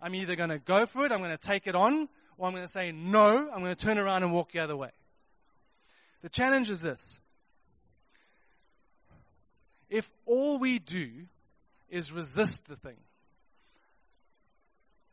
I'm 0.00 0.14
either 0.14 0.36
going 0.36 0.50
to 0.50 0.58
go 0.58 0.86
for 0.86 1.06
it, 1.06 1.12
I'm 1.12 1.18
going 1.18 1.30
to 1.30 1.38
take 1.38 1.66
it 1.66 1.76
on, 1.76 2.08
or 2.36 2.48
I'm 2.48 2.52
going 2.52 2.66
to 2.66 2.72
say 2.72 2.90
no, 2.90 3.28
I'm 3.28 3.62
going 3.62 3.74
to 3.74 3.84
turn 3.84 3.98
around 3.98 4.24
and 4.24 4.32
walk 4.32 4.52
the 4.52 4.58
other 4.58 4.76
way. 4.76 4.90
The 6.22 6.28
challenge 6.28 6.70
is 6.70 6.80
this. 6.80 7.20
If 9.88 10.10
all 10.26 10.58
we 10.58 10.78
do 10.78 11.08
is 11.88 12.10
resist 12.10 12.66
the 12.66 12.76
thing, 12.76 12.96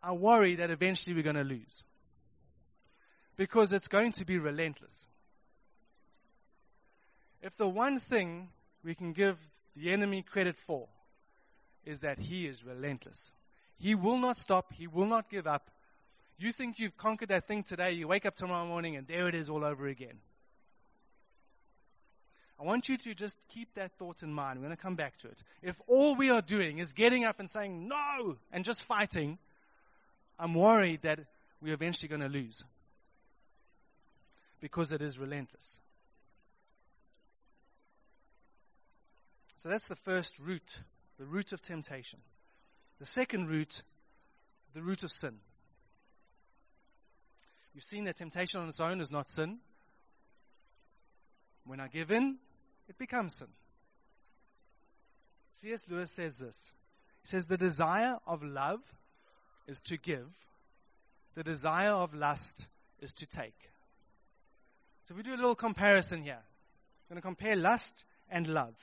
I 0.02 0.14
worry 0.14 0.56
that 0.56 0.72
eventually 0.72 1.16
we're 1.16 1.24
going 1.24 1.36
to 1.36 1.44
lose. 1.44 1.84
Because 3.36 3.74
it's 3.74 3.88
going 3.88 4.14
to 4.14 4.26
be 4.26 4.38
relentless. 4.38 5.08
If 7.42 7.56
the 7.58 7.68
one 7.68 8.00
thing 8.00 8.50
we 8.84 8.96
can 8.96 9.14
give 9.14 9.38
the 9.76 9.92
enemy 9.92 10.24
credit 10.24 10.56
for 10.66 10.88
is 11.90 12.02
that 12.02 12.20
he 12.20 12.46
is 12.46 12.64
relentless. 12.64 13.34
He 13.78 13.96
will 13.96 14.18
not 14.18 14.38
stop. 14.38 14.74
He 14.74 14.86
will 14.86 15.08
not 15.08 15.30
give 15.30 15.48
up. 15.48 15.72
You 16.38 16.52
think 16.52 16.78
you've 16.78 16.96
conquered 16.98 17.30
that 17.30 17.48
thing 17.48 17.64
today, 17.64 17.94
you 17.94 18.08
wake 18.08 18.26
up 18.26 18.36
tomorrow 18.36 18.66
morning 18.66 18.96
and 18.96 19.08
there 19.08 19.28
it 19.28 19.36
is 19.36 19.50
all 19.50 19.66
over 19.66 19.88
again. 19.88 20.20
I 22.60 22.64
want 22.64 22.90
you 22.90 22.98
to 22.98 23.16
just 23.16 23.38
keep 23.54 23.74
that 23.76 23.92
thought 23.98 24.22
in 24.22 24.34
mind. 24.34 24.60
We're 24.60 24.66
going 24.66 24.78
to 24.78 24.82
come 24.82 24.96
back 24.96 25.18
to 25.20 25.28
it. 25.28 25.42
If 25.64 25.76
all 25.88 26.16
we 26.16 26.30
are 26.30 26.42
doing 26.42 26.78
is 26.78 26.94
getting 26.94 27.24
up 27.24 27.40
and 27.40 27.50
saying 27.50 27.88
no 27.88 28.38
and 28.52 28.64
just 28.64 28.84
fighting, 28.84 29.38
I'm 30.38 30.54
worried 30.54 31.02
that 31.04 31.20
we're 31.62 31.74
eventually 31.74 32.10
going 32.10 32.22
to 32.22 32.30
lose 32.30 32.64
because 34.62 34.92
it 34.92 35.02
is 35.02 35.18
relentless. 35.18 35.80
So 39.56 39.70
that's 39.70 39.88
the 39.88 39.96
first 39.96 40.38
root 40.40 40.80
the 41.20 41.26
root 41.26 41.52
of 41.52 41.62
temptation. 41.62 42.20
The 42.98 43.06
second 43.06 43.50
root, 43.50 43.84
the 44.74 44.82
root 44.82 45.04
of 45.04 45.12
sin. 45.12 45.36
You've 47.76 47.84
seen 47.84 48.06
that 48.06 48.16
temptation 48.16 48.62
on 48.62 48.70
its 48.70 48.80
own 48.80 49.02
is 49.02 49.12
not 49.12 49.30
sin. 49.30 49.60
When 51.66 51.80
I 51.80 51.88
give 51.88 52.10
in, 52.10 52.38
it 52.88 52.98
becomes 52.98 53.36
sin. 53.38 53.48
C.S. 55.54 55.86
Lewis 55.90 56.12
says 56.12 56.38
this. 56.38 56.72
He 57.22 57.28
says, 57.28 57.46
The 57.46 57.58
desire 57.58 58.18
of 58.26 58.42
love 58.42 58.80
is 59.68 59.82
to 59.82 59.98
give, 59.98 60.28
the 61.36 61.44
desire 61.44 61.92
of 61.92 62.14
lust 62.14 62.66
is 63.02 63.14
to 63.14 63.26
take. 63.26 63.70
So 65.06 65.16
we 65.16 65.24
do 65.24 65.34
a 65.34 65.36
little 65.36 65.56
comparison 65.56 66.22
here. 66.22 66.40
We're 67.10 67.16
going 67.16 67.22
to 67.22 67.28
compare 67.28 67.56
lust 67.56 68.06
and 68.30 68.48
love. 68.48 68.76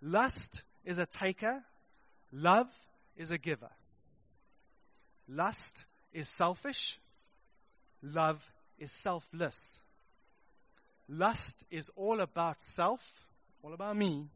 Lust 0.00 0.62
is 0.84 0.98
a 0.98 1.06
taker, 1.06 1.62
love 2.32 2.68
is 3.16 3.30
a 3.30 3.38
giver. 3.38 3.70
Lust 5.28 5.84
is 6.12 6.28
selfish, 6.28 6.98
love 8.02 8.42
is 8.78 8.90
selfless. 8.92 9.80
Lust 11.08 11.64
is 11.70 11.90
all 11.96 12.20
about 12.20 12.60
self, 12.60 13.00
all 13.62 13.72
about 13.72 13.96
me. 13.96 14.28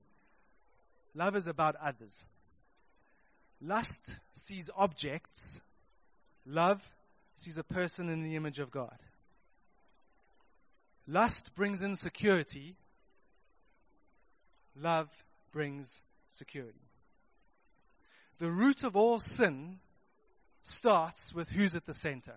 Love 1.14 1.36
is 1.36 1.46
about 1.46 1.76
others. 1.76 2.24
Lust 3.60 4.16
sees 4.32 4.70
objects. 4.76 5.60
Love 6.46 6.82
sees 7.36 7.58
a 7.58 7.62
person 7.62 8.08
in 8.08 8.22
the 8.22 8.36
image 8.36 8.58
of 8.58 8.70
God. 8.70 8.96
Lust 11.06 11.54
brings 11.54 11.82
insecurity. 11.82 12.76
Love 14.74 15.08
brings 15.52 16.00
security. 16.32 16.80
The 18.38 18.50
root 18.50 18.82
of 18.82 18.96
all 18.96 19.20
sin 19.20 19.78
starts 20.62 21.32
with 21.32 21.48
who's 21.50 21.76
at 21.76 21.86
the 21.86 21.94
center. 21.94 22.34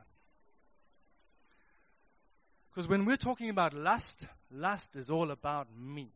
Because 2.70 2.88
when 2.88 3.06
we're 3.06 3.16
talking 3.16 3.50
about 3.50 3.74
lust, 3.74 4.28
lust 4.52 4.98
is 4.98 5.10
all 5.10 5.32
about 5.32 5.68
me. 5.78 6.12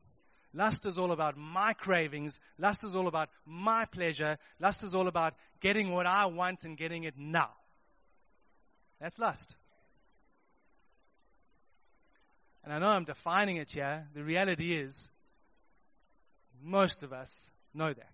Lust 0.54 0.86
is 0.86 0.98
all 0.98 1.12
about 1.12 1.38
my 1.38 1.74
cravings. 1.74 2.40
Lust 2.58 2.84
is 2.84 2.96
all 2.96 3.08
about 3.08 3.30
my 3.46 3.86
pleasure. 3.86 4.38
Lust 4.60 4.84
is 4.84 4.94
all 4.94 5.08
about 5.08 5.36
getting 5.62 5.92
what 5.92 6.06
I 6.06 6.26
want 6.26 6.64
and 6.64 6.76
getting 6.78 7.04
it 7.04 7.14
now. 7.18 7.52
That's 9.00 9.20
lust. 9.20 9.56
And 12.64 12.74
I 12.74 12.80
know 12.80 12.88
I'm 12.88 13.06
defining 13.06 13.58
it 13.58 13.72
here. 13.72 14.08
The 14.14 14.24
reality 14.24 14.76
is, 14.76 15.10
most 16.62 17.04
of 17.04 17.14
us 17.14 17.50
know 17.74 17.94
that. 17.94 18.14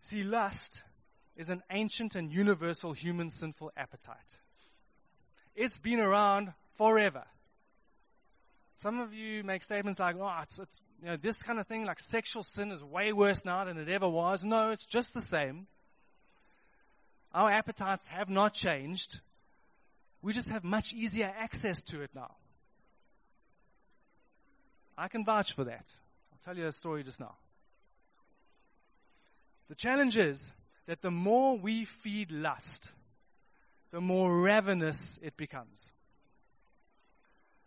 See, 0.00 0.22
lust 0.22 0.82
is 1.36 1.50
an 1.50 1.62
ancient 1.70 2.14
and 2.14 2.32
universal 2.32 2.92
human 2.92 3.30
sinful 3.30 3.72
appetite. 3.76 4.38
It's 5.54 5.78
been 5.78 6.00
around 6.00 6.52
forever. 6.76 7.24
Some 8.76 9.00
of 9.00 9.12
you 9.12 9.42
make 9.42 9.62
statements 9.64 9.98
like, 9.98 10.16
oh, 10.20 10.38
it's, 10.42 10.58
it's, 10.58 10.80
you 11.02 11.08
know, 11.08 11.16
this 11.16 11.42
kind 11.42 11.58
of 11.58 11.66
thing, 11.66 11.84
like 11.84 11.98
sexual 11.98 12.42
sin 12.42 12.70
is 12.70 12.82
way 12.82 13.12
worse 13.12 13.44
now 13.44 13.64
than 13.64 13.76
it 13.76 13.88
ever 13.88 14.08
was. 14.08 14.44
No, 14.44 14.70
it's 14.70 14.86
just 14.86 15.12
the 15.12 15.20
same. 15.20 15.66
Our 17.34 17.50
appetites 17.50 18.06
have 18.06 18.28
not 18.28 18.54
changed. 18.54 19.20
We 20.22 20.32
just 20.32 20.48
have 20.48 20.64
much 20.64 20.92
easier 20.92 21.30
access 21.38 21.82
to 21.82 22.02
it 22.02 22.10
now. 22.14 22.36
I 24.98 25.06
can 25.06 25.24
vouch 25.24 25.52
for 25.52 25.64
that. 25.64 25.86
I'll 26.32 26.38
tell 26.44 26.58
you 26.58 26.66
a 26.66 26.72
story 26.72 27.04
just 27.04 27.20
now. 27.20 27.36
The 29.68 29.76
challenge 29.76 30.16
is 30.16 30.52
that 30.86 31.02
the 31.02 31.10
more 31.10 31.56
we 31.56 31.84
feed 31.84 32.32
lust, 32.32 32.90
the 33.92 34.00
more 34.00 34.42
ravenous 34.42 35.18
it 35.22 35.36
becomes. 35.36 35.90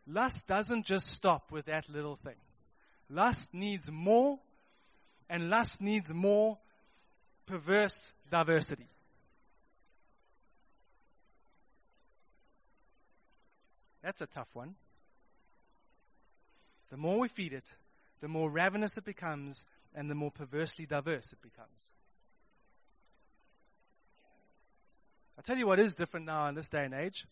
Lust 0.05 0.45
doesn't 0.45 0.85
just 0.85 1.07
stop 1.07 1.51
with 1.51 1.67
that 1.67 1.87
little 1.87 2.17
thing. 2.17 2.35
Lust 3.09 3.53
needs 3.53 3.89
more, 3.89 4.37
and 5.29 5.49
lust 5.49 5.81
needs 5.81 6.13
more 6.13 6.57
perverse 7.45 8.11
diversity. 8.29 8.89
That's 14.03 14.21
a 14.21 14.27
tough 14.27 14.49
one. 14.53 14.75
The 16.91 16.97
more 16.97 17.19
we 17.19 17.29
feed 17.29 17.53
it, 17.53 17.73
the 18.19 18.27
more 18.27 18.49
ravenous 18.49 18.97
it 18.97 19.05
becomes, 19.05 19.65
and 19.95 20.09
the 20.09 20.15
more 20.15 20.29
perversely 20.29 20.85
diverse 20.85 21.31
it 21.31 21.41
becomes. 21.41 21.91
I'll 25.37 25.43
tell 25.43 25.57
you 25.57 25.65
what 25.65 25.79
is 25.79 25.95
different 25.95 26.27
now 26.27 26.47
in 26.47 26.55
this 26.55 26.69
day 26.69 26.85
and 26.85 26.93
age 26.93 27.25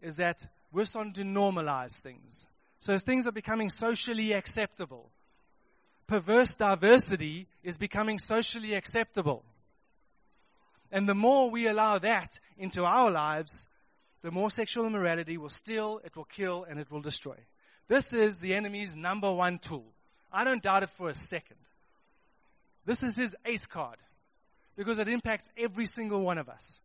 is 0.00 0.16
that 0.16 0.46
we're 0.72 0.86
starting 0.86 1.12
to 1.14 1.24
normalize 1.24 1.92
things. 1.92 2.46
So 2.78 2.98
things 2.98 3.26
are 3.26 3.32
becoming 3.32 3.68
socially 3.68 4.32
acceptable. 4.32 5.10
Perverse 6.06 6.54
diversity 6.54 7.48
is 7.62 7.76
becoming 7.76 8.18
socially 8.18 8.74
acceptable. 8.74 9.44
And 10.90 11.08
the 11.08 11.14
more 11.14 11.50
we 11.50 11.66
allow 11.66 11.98
that 11.98 12.40
into 12.56 12.84
our 12.84 13.10
lives, 13.10 13.66
the 14.22 14.30
more 14.30 14.50
sexual 14.50 14.86
immorality 14.86 15.36
will 15.36 15.50
steal, 15.50 16.00
it 16.04 16.16
will 16.16 16.24
kill, 16.24 16.64
and 16.68 16.80
it 16.80 16.90
will 16.90 17.00
destroy. 17.00 17.36
This 17.90 18.12
is 18.12 18.38
the 18.38 18.54
enemy's 18.54 18.94
number 18.94 19.32
one 19.32 19.58
tool. 19.58 19.84
I 20.32 20.44
don't 20.44 20.62
doubt 20.62 20.84
it 20.84 20.90
for 20.90 21.08
a 21.08 21.14
second. 21.14 21.56
This 22.86 23.02
is 23.02 23.16
his 23.16 23.34
ace 23.44 23.66
card 23.66 23.96
because 24.76 25.00
it 25.00 25.08
impacts 25.08 25.48
every 25.58 25.86
single 25.86 26.20
one 26.20 26.38
of 26.38 26.48
us. 26.48 26.80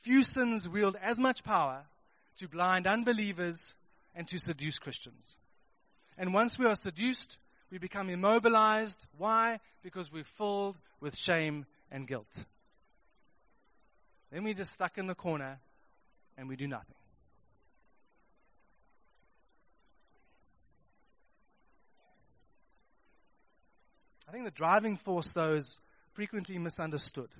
Few 0.00 0.24
sins 0.24 0.68
wield 0.68 0.96
as 1.00 1.20
much 1.20 1.44
power 1.44 1.84
to 2.38 2.48
blind 2.48 2.88
unbelievers 2.88 3.72
and 4.16 4.26
to 4.26 4.40
seduce 4.40 4.80
Christians. 4.80 5.36
And 6.18 6.34
once 6.34 6.58
we 6.58 6.66
are 6.66 6.74
seduced, 6.74 7.38
we 7.70 7.78
become 7.78 8.10
immobilized. 8.10 9.06
Why? 9.18 9.60
Because 9.84 10.10
we're 10.10 10.24
filled 10.24 10.78
with 11.00 11.16
shame 11.16 11.64
and 11.92 12.08
guilt. 12.08 12.44
Then 14.32 14.42
we're 14.42 14.54
just 14.54 14.72
stuck 14.72 14.98
in 14.98 15.06
the 15.06 15.14
corner 15.14 15.60
and 16.36 16.48
we 16.48 16.56
do 16.56 16.66
nothing. 16.66 16.96
I 24.30 24.32
think 24.32 24.44
the 24.44 24.52
driving 24.52 24.96
force, 24.96 25.32
though, 25.32 25.54
is 25.54 25.80
frequently 26.12 26.56
misunderstood. 26.56 27.30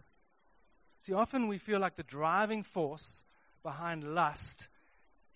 See, 0.99 1.13
often 1.13 1.47
we 1.47 1.59
feel 1.59 1.79
like 1.79 1.95
the 1.95 2.03
driving 2.03 2.65
force 2.65 3.23
behind 3.63 4.03
lust 4.03 4.67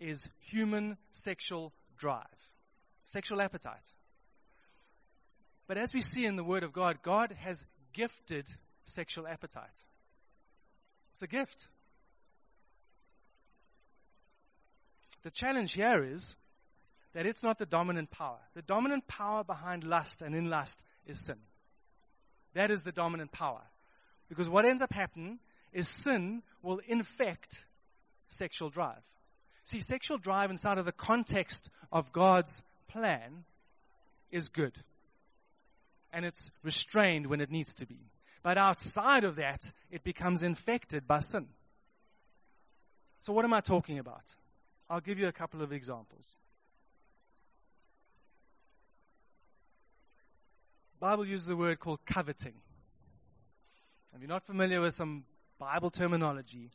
is 0.00 0.28
human 0.40 0.96
sexual 1.12 1.72
drive, 1.96 2.26
sexual 3.06 3.40
appetite. 3.40 3.92
But 5.68 5.78
as 5.78 5.94
we 5.94 6.00
see 6.00 6.26
in 6.26 6.34
the 6.34 6.42
Word 6.42 6.64
of 6.64 6.72
God, 6.72 6.98
God 7.04 7.30
has 7.38 7.64
gifted 7.92 8.48
sexual 8.86 9.28
appetite. 9.28 9.84
It's 11.12 11.22
a 11.22 11.28
gift. 11.28 11.68
The 15.22 15.30
challenge 15.30 15.74
here 15.74 16.02
is 16.02 16.34
that 17.12 17.26
it's 17.26 17.44
not 17.44 17.58
the 17.58 17.66
dominant 17.66 18.10
power. 18.10 18.40
The 18.54 18.62
dominant 18.62 19.06
power 19.06 19.44
behind 19.44 19.84
lust 19.84 20.20
and 20.20 20.34
in 20.34 20.50
lust 20.50 20.82
is 21.06 21.24
sin. 21.24 21.38
That 22.54 22.70
is 22.70 22.82
the 22.82 22.92
dominant 22.92 23.32
power. 23.32 23.62
Because 24.28 24.48
what 24.48 24.64
ends 24.64 24.82
up 24.82 24.92
happening 24.92 25.38
is 25.72 25.88
sin 25.88 26.42
will 26.62 26.80
infect 26.86 27.64
sexual 28.28 28.70
drive. 28.70 29.02
See, 29.64 29.80
sexual 29.80 30.18
drive 30.18 30.50
inside 30.50 30.78
of 30.78 30.84
the 30.84 30.92
context 30.92 31.70
of 31.90 32.12
God's 32.12 32.62
plan 32.88 33.44
is 34.30 34.48
good. 34.48 34.72
And 36.12 36.24
it's 36.24 36.50
restrained 36.62 37.26
when 37.26 37.40
it 37.40 37.50
needs 37.50 37.74
to 37.74 37.86
be. 37.86 37.98
But 38.42 38.58
outside 38.58 39.24
of 39.24 39.36
that, 39.36 39.72
it 39.90 40.04
becomes 40.04 40.42
infected 40.42 41.06
by 41.06 41.20
sin. 41.20 41.46
So 43.20 43.32
what 43.32 43.44
am 43.44 43.54
I 43.54 43.60
talking 43.60 43.98
about? 43.98 44.22
I'll 44.88 45.00
give 45.00 45.18
you 45.18 45.28
a 45.28 45.32
couple 45.32 45.62
of 45.62 45.72
examples. 45.72 46.36
Bible 51.04 51.26
uses 51.26 51.50
a 51.50 51.54
word 51.54 51.80
called 51.80 51.98
coveting. 52.06 52.54
If 54.14 54.22
you're 54.22 54.26
not 54.26 54.46
familiar 54.46 54.80
with 54.80 54.94
some 54.94 55.24
Bible 55.58 55.90
terminology, 55.90 56.70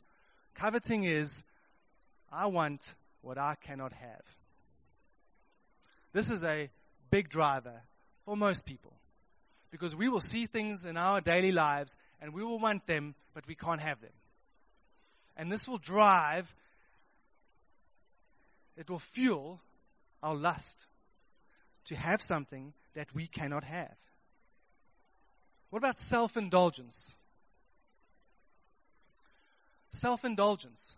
coveting 0.54 1.02
is 1.02 1.42
I 2.30 2.46
want 2.46 2.80
what 3.22 3.38
I 3.38 3.56
cannot 3.60 3.92
have. 3.92 4.22
This 6.12 6.30
is 6.30 6.44
a 6.44 6.70
big 7.10 7.28
driver 7.28 7.82
for 8.24 8.36
most 8.36 8.64
people 8.64 8.92
because 9.72 9.96
we 9.96 10.08
will 10.08 10.20
see 10.20 10.46
things 10.46 10.84
in 10.84 10.96
our 10.96 11.20
daily 11.20 11.50
lives 11.50 11.96
and 12.22 12.32
we 12.32 12.44
will 12.44 12.60
want 12.60 12.86
them, 12.86 13.16
but 13.34 13.48
we 13.48 13.56
can't 13.56 13.80
have 13.80 14.00
them. 14.00 14.12
And 15.36 15.50
this 15.50 15.66
will 15.66 15.78
drive 15.78 16.54
it 18.76 18.88
will 18.88 19.00
fuel 19.00 19.60
our 20.22 20.36
lust 20.36 20.86
to 21.86 21.96
have 21.96 22.22
something 22.22 22.72
that 22.94 23.12
we 23.12 23.26
cannot 23.26 23.64
have. 23.64 23.96
What 25.70 25.78
about 25.78 25.98
self 25.98 26.36
indulgence? 26.36 27.14
Self 29.92 30.24
indulgence. 30.24 30.96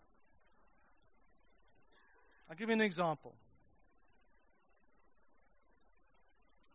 I'll 2.49 2.55
give 2.55 2.69
you 2.69 2.73
an 2.73 2.81
example. 2.81 3.33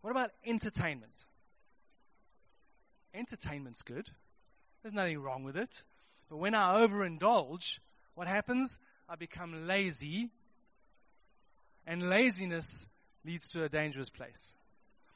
What 0.01 0.11
about 0.11 0.31
entertainment? 0.47 1.25
Entertainment's 3.15 3.83
good. 3.83 4.09
There's 4.83 4.95
nothing 4.95 5.19
wrong 5.19 5.45
with 5.45 5.57
it. 5.57 5.83
But 6.29 6.39
when 6.39 6.55
I 6.55 6.85
overindulge, 6.85 7.79
what 8.15 8.29
happens? 8.29 8.79
I 9.09 9.17
become 9.17 9.67
lazy 9.67 10.31
and 11.87 12.09
laziness 12.09 12.87
leads 13.25 13.49
to 13.51 13.65
a 13.65 13.69
dangerous 13.69 14.11
place. 14.11 14.53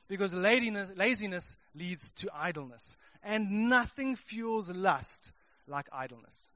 Because 0.08 0.34
laziness, 0.34 0.90
laziness 0.96 1.56
leads 1.74 2.10
to 2.12 2.30
idleness. 2.34 2.96
And 3.22 3.68
nothing 3.68 4.16
fuels 4.16 4.70
lust 4.70 5.32
like 5.66 5.86
idleness. 5.92 6.48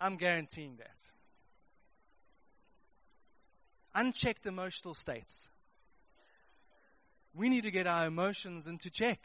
I'm 0.00 0.16
guaranteeing 0.16 0.76
that. 0.76 0.96
Unchecked 3.94 4.46
emotional 4.46 4.94
states. 4.94 5.48
We 7.34 7.48
need 7.48 7.62
to 7.62 7.70
get 7.70 7.86
our 7.86 8.06
emotions 8.06 8.66
into 8.66 8.90
check. 8.90 9.20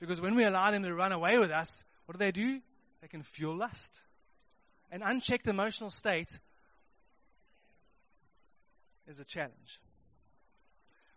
Because 0.00 0.20
when 0.20 0.34
we 0.34 0.44
allow 0.44 0.70
them 0.70 0.82
to 0.84 0.94
run 0.94 1.12
away 1.12 1.38
with 1.38 1.50
us, 1.50 1.84
what 2.06 2.12
do 2.12 2.18
they 2.18 2.30
do? 2.30 2.60
They 3.00 3.08
can 3.08 3.22
fuel 3.22 3.56
lust. 3.56 4.00
An 4.90 5.02
unchecked 5.02 5.46
emotional 5.46 5.90
state 5.90 6.38
is 9.06 9.18
a 9.18 9.24
challenge. 9.24 9.80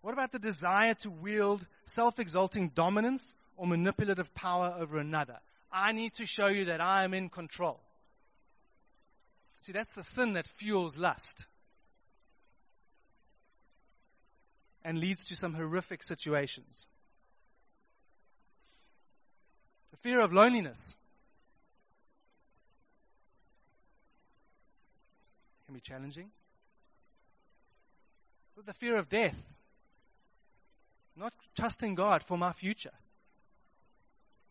What 0.02 0.14
about 0.14 0.32
the 0.32 0.40
desire 0.40 0.94
to 0.96 1.10
wield 1.10 1.66
self 1.86 2.20
exalting 2.20 2.70
dominance 2.70 3.34
or 3.56 3.68
manipulative 3.68 4.34
power 4.34 4.76
over 4.80 4.98
another? 4.98 5.40
I 5.72 5.92
need 5.92 6.14
to 6.16 6.26
show 6.26 6.48
you 6.48 6.66
that 6.66 6.82
I 6.82 7.04
am 7.04 7.14
in 7.14 7.30
control. 7.30 7.80
See, 9.62 9.72
that's 9.72 9.94
the 9.94 10.04
sin 10.04 10.34
that 10.34 10.48
fuels 10.48 10.98
lust 10.98 11.46
and 14.84 15.00
leads 15.00 15.24
to 15.26 15.36
some 15.36 15.54
horrific 15.54 16.02
situations. 16.02 16.88
The 19.92 19.98
fear 19.98 20.20
of 20.20 20.34
loneliness 20.34 20.96
can 25.68 25.76
be 25.76 25.82
challenging 25.82 26.32
But 28.56 28.66
the 28.66 28.74
fear 28.74 28.98
of 28.98 29.10
death, 29.10 29.36
not 31.15 31.34
trusting 31.56 31.95
God 31.95 32.24
for 32.24 32.38
my 32.38 32.54
future. 32.54 32.93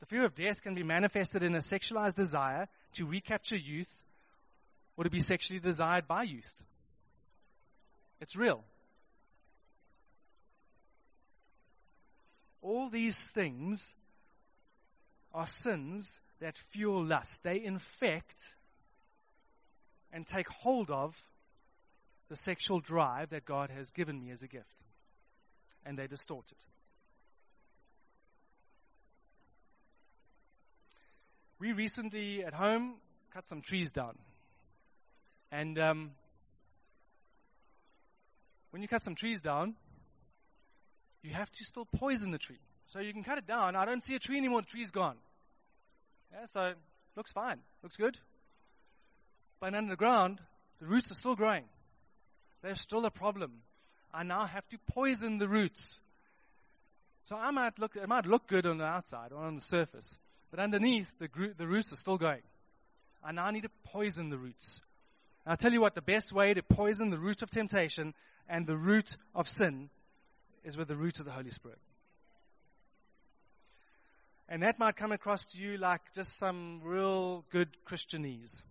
The 0.01 0.07
fear 0.07 0.25
of 0.25 0.35
death 0.35 0.63
can 0.63 0.75
be 0.75 0.83
manifested 0.83 1.43
in 1.43 1.55
a 1.55 1.59
sexualized 1.59 2.15
desire 2.15 2.69
to 2.95 3.07
recapture 3.07 3.57
youth 3.57 3.91
or 4.97 5.05
to 5.05 5.11
be 5.11 5.21
sexually 5.21 5.61
desired 5.61 6.07
by 6.09 6.23
youth. 6.23 6.53
It's 8.21 8.37
real. 8.37 8.65
All 12.63 12.89
these 12.91 13.19
things 13.19 13.95
are 15.33 15.47
sins 15.47 16.21
that 16.41 16.59
fuel 16.71 17.05
lust. 17.05 17.43
They 17.43 17.63
infect 17.63 18.37
and 20.13 20.27
take 20.27 20.49
hold 20.49 20.91
of 20.91 21.17
the 22.29 22.37
sexual 22.37 22.81
drive 22.81 23.31
that 23.31 23.45
God 23.45 23.71
has 23.71 23.91
given 23.91 24.21
me 24.21 24.31
as 24.31 24.43
a 24.43 24.49
gift. 24.49 24.67
And 25.85 25.99
they 25.99 26.07
distort 26.07 26.47
it. 26.51 26.59
We 31.59 31.73
recently 31.73 32.45
at 32.45 32.55
home 32.55 32.95
cut 33.33 33.49
some 33.49 33.61
trees 33.61 33.93
down. 33.93 34.17
And 35.53 35.79
um, 35.79 36.13
when 38.71 38.83
you 38.83 38.89
cut 38.89 39.03
some 39.03 39.15
trees 39.15 39.41
down, 39.41 39.75
you 41.23 41.33
have 41.33 41.51
to 41.51 41.65
still 41.65 41.85
poison 41.85 42.31
the 42.31 42.39
tree. 42.39 42.61
So 42.87 43.01
you 43.01 43.13
can 43.13 43.23
cut 43.23 43.39
it 43.39 43.47
down. 43.47 43.77
I 43.77 43.85
don't 43.85 44.03
see 44.03 44.15
a 44.15 44.19
tree 44.19 44.39
anymore. 44.39 44.63
The 44.63 44.69
tree's 44.69 44.91
gone. 44.91 45.17
Yeah, 46.33 46.47
so 46.47 46.73
looks 47.17 47.33
fine. 47.33 47.59
Looks 47.83 47.97
good. 47.97 48.17
But 49.61 49.75
underground, 49.75 49.91
the 49.91 49.97
ground, 49.97 50.41
the 50.81 50.87
roots 50.87 51.11
are 51.11 51.15
still 51.15 51.37
growing. 51.37 51.65
There's 52.63 52.81
still 52.81 53.05
a 53.05 53.11
problem. 53.11 53.63
I 54.13 54.23
now 54.23 54.45
have 54.45 54.69
to 54.71 54.79
poison 54.93 55.39
the 55.39 55.49
roots. 55.49 56.01
So 57.25 57.37
I 57.37 57.51
might 57.51 57.79
look, 57.79 57.97
it 57.97 58.09
might 58.09 58.27
look 58.27 58.47
good 58.47 58.67
on 58.67 58.79
the 58.79 58.85
outside 58.85 59.33
or 59.33 59.45
on 59.45 59.55
the 59.55 59.61
surface, 59.61 60.19
but 60.51 60.59
underneath, 60.59 61.13
the, 61.19 61.29
the 61.57 61.67
roots 61.67 61.93
are 61.93 61.97
still 61.97 62.19
going. 62.19 62.43
I 63.23 63.33
now 63.33 63.51
need 63.51 63.63
to 63.63 63.71
poison 63.85 64.31
the 64.31 64.39
roots. 64.39 64.81
And 65.45 65.53
I'll 65.53 65.57
tell 65.57 65.73
you 65.73 65.81
what, 65.81 65.95
the 65.95 66.03
best 66.03 66.33
way 66.33 66.55
to 66.55 66.63
poison 66.63 67.11
the 67.11 67.19
root 67.19 67.43
of 67.43 67.51
temptation 67.51 68.15
and 68.49 68.67
the 68.67 68.77
root 68.77 69.17
of 69.35 69.49
sin 69.49 69.91
is 70.65 70.77
with 70.77 70.89
the 70.89 70.97
root 70.97 71.21
of 71.21 71.25
the 71.25 71.31
Holy 71.31 71.51
Spirit. 71.51 71.79
And 74.49 74.65
that 74.65 74.81
might 74.81 74.97
come 74.97 75.13
across 75.13 75.45
to 75.53 75.59
you 75.61 75.77
like 75.79 76.01
just 76.15 76.37
some 76.37 76.81
real 76.83 77.45
good 77.51 77.69
Christianese. 77.87 78.65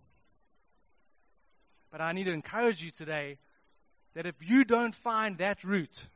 But 1.90 2.02
I 2.02 2.12
need 2.12 2.24
to 2.24 2.32
encourage 2.32 2.82
you 2.82 2.90
today 2.90 3.38
that 4.14 4.26
if 4.26 4.34
you 4.40 4.64
don't 4.64 4.94
find 4.94 5.38
that 5.38 5.64
root, 5.64 6.06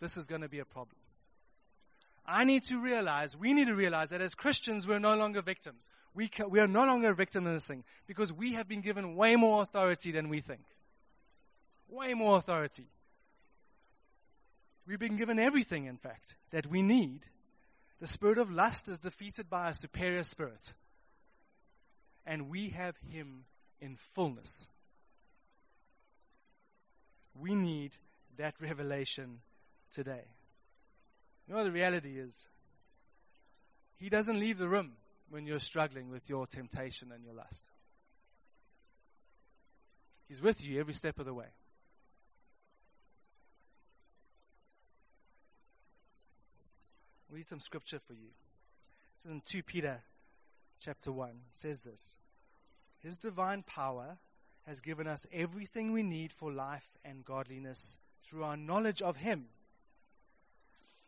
this 0.00 0.16
is 0.16 0.26
going 0.26 0.42
to 0.42 0.48
be 0.48 0.58
a 0.58 0.64
problem. 0.64 0.96
I 2.26 2.44
need 2.44 2.62
to 2.64 2.78
realize, 2.78 3.36
we 3.36 3.52
need 3.52 3.66
to 3.66 3.74
realize 3.74 4.10
that 4.10 4.22
as 4.22 4.34
Christians, 4.34 4.88
we're 4.88 4.98
no 4.98 5.14
longer 5.14 5.42
victims. 5.42 5.88
We, 6.14 6.30
we 6.48 6.60
are 6.60 6.66
no 6.66 6.84
longer 6.84 7.10
a 7.10 7.14
victim 7.14 7.46
in 7.46 7.52
this 7.52 7.64
thing 7.64 7.84
because 8.06 8.32
we 8.32 8.54
have 8.54 8.66
been 8.66 8.80
given 8.80 9.14
way 9.14 9.36
more 9.36 9.62
authority 9.62 10.10
than 10.10 10.28
we 10.28 10.40
think. 10.40 10.62
Way 11.88 12.14
more 12.14 12.38
authority. 12.38 12.86
We've 14.86 14.98
been 14.98 15.16
given 15.16 15.38
everything, 15.38 15.86
in 15.86 15.96
fact, 15.96 16.36
that 16.50 16.66
we 16.66 16.82
need. 16.82 17.20
The 18.00 18.06
spirit 18.06 18.38
of 18.38 18.50
lust 18.50 18.88
is 18.88 18.98
defeated 18.98 19.50
by 19.50 19.70
a 19.70 19.74
superior 19.74 20.22
spirit. 20.22 20.72
And 22.26 22.48
we 22.48 22.70
have 22.70 22.96
him 23.10 23.44
in 23.80 23.96
fullness. 24.14 24.66
We 27.38 27.54
need 27.54 27.92
that 28.36 28.54
revelation 28.60 29.40
today. 29.92 30.24
You 31.46 31.54
know, 31.54 31.64
the 31.64 31.72
reality 31.72 32.18
is, 32.18 32.46
He 33.96 34.08
doesn't 34.08 34.38
leave 34.38 34.58
the 34.58 34.68
room 34.68 34.92
when 35.30 35.46
you're 35.46 35.58
struggling 35.58 36.10
with 36.10 36.28
your 36.28 36.46
temptation 36.46 37.10
and 37.12 37.24
your 37.24 37.34
lust. 37.34 37.64
He's 40.28 40.40
with 40.40 40.64
you 40.64 40.80
every 40.80 40.94
step 40.94 41.18
of 41.18 41.26
the 41.26 41.34
way. 41.34 41.46
Read 47.30 47.48
some 47.48 47.60
scripture 47.60 47.98
for 48.06 48.12
you. 48.12 48.28
Is 49.18 49.26
in 49.26 49.42
2 49.44 49.62
Peter 49.64 50.02
chapter 50.80 51.10
1. 51.10 51.30
It 51.30 51.34
says 51.52 51.80
this 51.80 52.16
His 53.00 53.16
divine 53.16 53.62
power 53.62 54.18
has 54.66 54.80
given 54.80 55.06
us 55.06 55.26
everything 55.32 55.92
we 55.92 56.02
need 56.02 56.32
for 56.32 56.52
life 56.52 56.86
and 57.04 57.24
godliness 57.24 57.98
through 58.24 58.44
our 58.44 58.56
knowledge 58.56 59.02
of 59.02 59.16
Him 59.16 59.46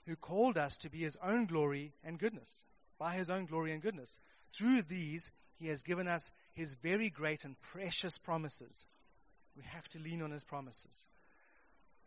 who 0.07 0.17
called 0.17 0.57
us 0.57 0.77
to 0.79 0.91
be 0.91 0.99
his 0.99 1.19
own 1.23 1.47
glory 1.47 1.93
and 2.05 2.19
goodness, 2.19 2.65
by 2.99 3.15
his 3.15 3.29
own 3.29 3.45
glory 3.45 3.73
and 3.73 3.83
goodness. 3.83 4.19
Through 4.57 4.83
these, 4.83 5.31
he 5.59 5.67
has 5.69 5.83
given 5.83 6.07
us 6.09 6.31
his 6.53 6.77
very 6.77 7.11
great 7.11 7.45
and 7.45 7.61
precious 7.61 8.17
promises. 8.19 8.87
We 9.57 9.65
have 9.65 9.89
to 9.91 9.99
lean 9.99 10.23
on 10.23 10.31
his 10.31 10.45
promises. 10.45 11.07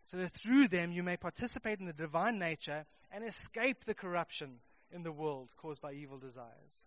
So 0.06 0.18
that 0.18 0.32
through 0.32 0.70
them 0.70 0.92
you 0.92 1.04
may 1.04 1.18
participate 1.18 1.80
in 1.80 1.86
the 1.86 1.94
divine 1.94 2.40
nature 2.40 2.86
and 3.12 3.24
escape 3.24 3.86
the 3.86 3.94
corruption 3.94 4.60
in 4.92 5.04
the 5.04 5.12
world 5.12 5.50
caused 5.58 5.82
by 5.82 5.94
evil 5.94 6.18
desires. 6.18 6.84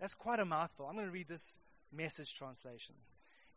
That's 0.00 0.14
quite 0.14 0.38
a 0.38 0.44
mouthful. 0.44 0.86
I'm 0.86 0.94
going 0.94 1.06
to 1.06 1.12
read 1.12 1.28
this 1.28 1.58
message 1.92 2.34
translation. 2.34 2.94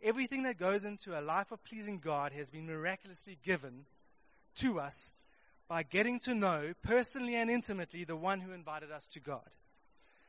Everything 0.04 0.44
that 0.44 0.60
goes 0.60 0.86
into 0.86 1.18
a 1.18 1.22
life 1.22 1.52
of 1.52 1.64
pleasing 1.64 2.00
God 2.00 2.32
has 2.34 2.50
been 2.50 2.68
miraculously 2.68 3.38
given 3.44 3.86
to 4.56 4.80
us 4.80 5.12
by 5.68 5.84
getting 5.84 6.20
to 6.22 6.36
know 6.36 6.74
personally 6.84 7.36
and 7.36 7.50
intimately 7.50 8.04
the 8.04 8.16
one 8.16 8.40
who 8.40 8.52
invited 8.52 8.92
us 8.92 9.08
to 9.08 9.20
God. 9.20 9.50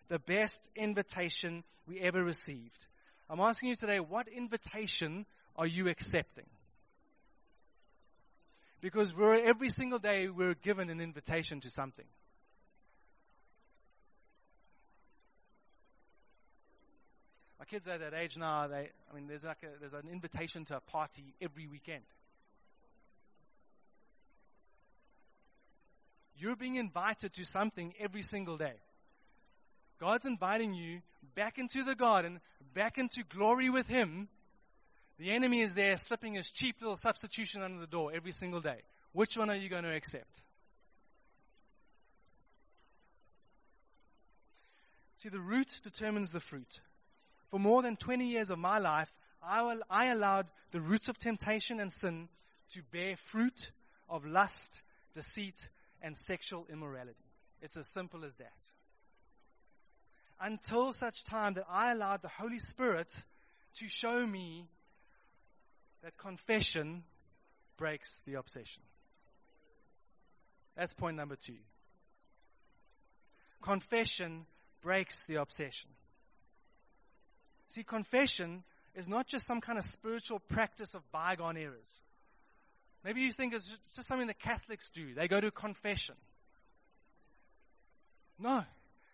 The 0.08 0.18
best 0.18 0.68
invitation 0.76 1.64
we 1.86 2.00
ever 2.00 2.22
received. 2.22 2.86
I'm 3.28 3.40
asking 3.40 3.70
you 3.70 3.76
today, 3.76 4.00
what 4.00 4.28
invitation 4.28 5.26
are 5.56 5.66
you 5.66 5.88
accepting? 5.88 6.46
Because 8.80 9.12
every 9.18 9.70
single 9.70 9.98
day 9.98 10.28
we're 10.28 10.54
given 10.54 10.90
an 10.90 11.00
invitation 11.00 11.60
to 11.60 11.70
something. 11.70 12.04
Kids 17.70 17.88
are 17.88 17.92
at 17.92 18.00
that 18.00 18.14
age 18.14 18.36
now, 18.36 18.66
they, 18.66 18.90
I 19.10 19.14
mean, 19.14 19.26
there's 19.26 19.44
like 19.44 19.62
a, 19.62 19.78
there's 19.78 19.94
an 19.94 20.08
invitation 20.10 20.64
to 20.66 20.76
a 20.76 20.80
party 20.80 21.34
every 21.40 21.66
weekend. 21.66 22.04
You're 26.38 26.56
being 26.56 26.76
invited 26.76 27.32
to 27.34 27.44
something 27.44 27.94
every 27.98 28.22
single 28.22 28.56
day. 28.56 28.74
God's 29.98 30.26
inviting 30.26 30.74
you 30.74 31.00
back 31.34 31.58
into 31.58 31.82
the 31.82 31.94
garden, 31.94 32.40
back 32.74 32.98
into 32.98 33.22
glory 33.24 33.70
with 33.70 33.86
Him. 33.86 34.28
The 35.18 35.30
enemy 35.30 35.62
is 35.62 35.72
there 35.72 35.96
slipping 35.96 36.34
his 36.34 36.50
cheap 36.50 36.76
little 36.80 36.96
substitution 36.96 37.62
under 37.62 37.80
the 37.80 37.86
door 37.86 38.12
every 38.14 38.32
single 38.32 38.60
day. 38.60 38.82
Which 39.12 39.36
one 39.38 39.48
are 39.48 39.56
you 39.56 39.70
going 39.70 39.84
to 39.84 39.94
accept? 39.94 40.42
See, 45.16 45.30
the 45.30 45.40
root 45.40 45.80
determines 45.82 46.30
the 46.30 46.40
fruit. 46.40 46.80
For 47.50 47.60
more 47.60 47.82
than 47.82 47.96
20 47.96 48.26
years 48.26 48.50
of 48.50 48.58
my 48.58 48.78
life, 48.78 49.12
I, 49.42 49.62
will, 49.62 49.80
I 49.88 50.06
allowed 50.06 50.46
the 50.72 50.80
roots 50.80 51.08
of 51.08 51.18
temptation 51.18 51.80
and 51.80 51.92
sin 51.92 52.28
to 52.70 52.82
bear 52.90 53.16
fruit 53.16 53.70
of 54.08 54.26
lust, 54.26 54.82
deceit, 55.14 55.68
and 56.02 56.16
sexual 56.18 56.66
immorality. 56.70 57.24
It's 57.62 57.76
as 57.76 57.88
simple 57.88 58.24
as 58.24 58.36
that. 58.36 58.52
Until 60.40 60.92
such 60.92 61.24
time 61.24 61.54
that 61.54 61.64
I 61.68 61.92
allowed 61.92 62.22
the 62.22 62.28
Holy 62.28 62.58
Spirit 62.58 63.12
to 63.74 63.88
show 63.88 64.26
me 64.26 64.68
that 66.02 66.16
confession 66.18 67.04
breaks 67.76 68.22
the 68.26 68.34
obsession. 68.34 68.82
That's 70.76 70.94
point 70.94 71.16
number 71.16 71.36
two. 71.36 71.56
Confession 73.62 74.46
breaks 74.82 75.22
the 75.24 75.36
obsession. 75.36 75.90
See, 77.68 77.82
confession 77.82 78.62
is 78.94 79.08
not 79.08 79.26
just 79.26 79.46
some 79.46 79.60
kind 79.60 79.78
of 79.78 79.84
spiritual 79.84 80.38
practice 80.38 80.94
of 80.94 81.02
bygone 81.12 81.56
eras. 81.56 82.00
Maybe 83.04 83.20
you 83.20 83.32
think 83.32 83.54
it's 83.54 83.68
just 83.94 84.08
something 84.08 84.26
that 84.26 84.40
Catholics 84.40 84.90
do. 84.90 85.14
They 85.14 85.28
go 85.28 85.40
to 85.40 85.50
confession. 85.50 86.16
No. 88.38 88.64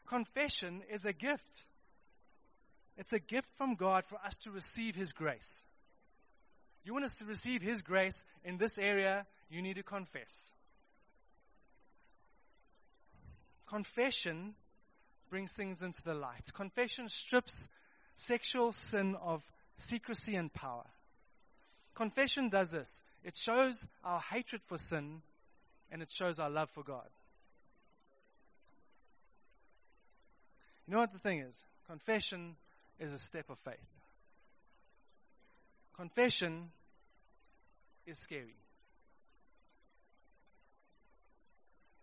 Confession 0.07 0.83
is 0.91 1.05
a 1.05 1.12
gift. 1.12 1.65
It's 2.97 3.12
a 3.12 3.19
gift 3.19 3.49
from 3.57 3.75
God 3.75 4.05
for 4.07 4.19
us 4.25 4.37
to 4.38 4.51
receive 4.51 4.95
His 4.95 5.12
grace. 5.12 5.65
You 6.85 6.93
want 6.93 7.05
us 7.05 7.17
to 7.17 7.25
receive 7.25 7.62
His 7.62 7.83
grace 7.83 8.25
in 8.45 8.59
this 8.59 8.79
area, 8.79 9.27
you 9.51 9.62
need 9.62 9.77
to 9.77 9.83
confess. 9.83 10.53
Confession 13.69 14.55
brings 15.31 15.53
things 15.53 15.83
into 15.83 16.03
the 16.03 16.15
light. 16.15 16.53
Confession 16.53 17.09
strips 17.09 17.69
sexual 18.16 18.72
sin 18.72 19.16
of 19.20 19.42
secrecy 19.77 20.35
and 20.37 20.53
power. 20.53 20.85
Confession 21.94 22.48
does 22.48 22.70
this 22.70 23.03
it 23.25 23.37
shows 23.37 23.87
our 24.05 24.20
hatred 24.20 24.62
for 24.66 24.79
sin 24.79 25.22
and 25.90 26.03
it 26.03 26.11
shows 26.11 26.38
our 26.38 26.51
love 26.51 26.70
for 26.70 26.83
God. 26.83 27.09
You 30.87 30.94
know 30.94 31.01
what 31.01 31.12
the 31.12 31.18
thing 31.18 31.40
is? 31.40 31.64
Confession 31.87 32.57
is 32.98 33.12
a 33.12 33.18
step 33.18 33.48
of 33.51 33.59
faith. 33.59 33.77
Confession 35.96 36.70
is 38.07 38.18
scary. 38.18 38.57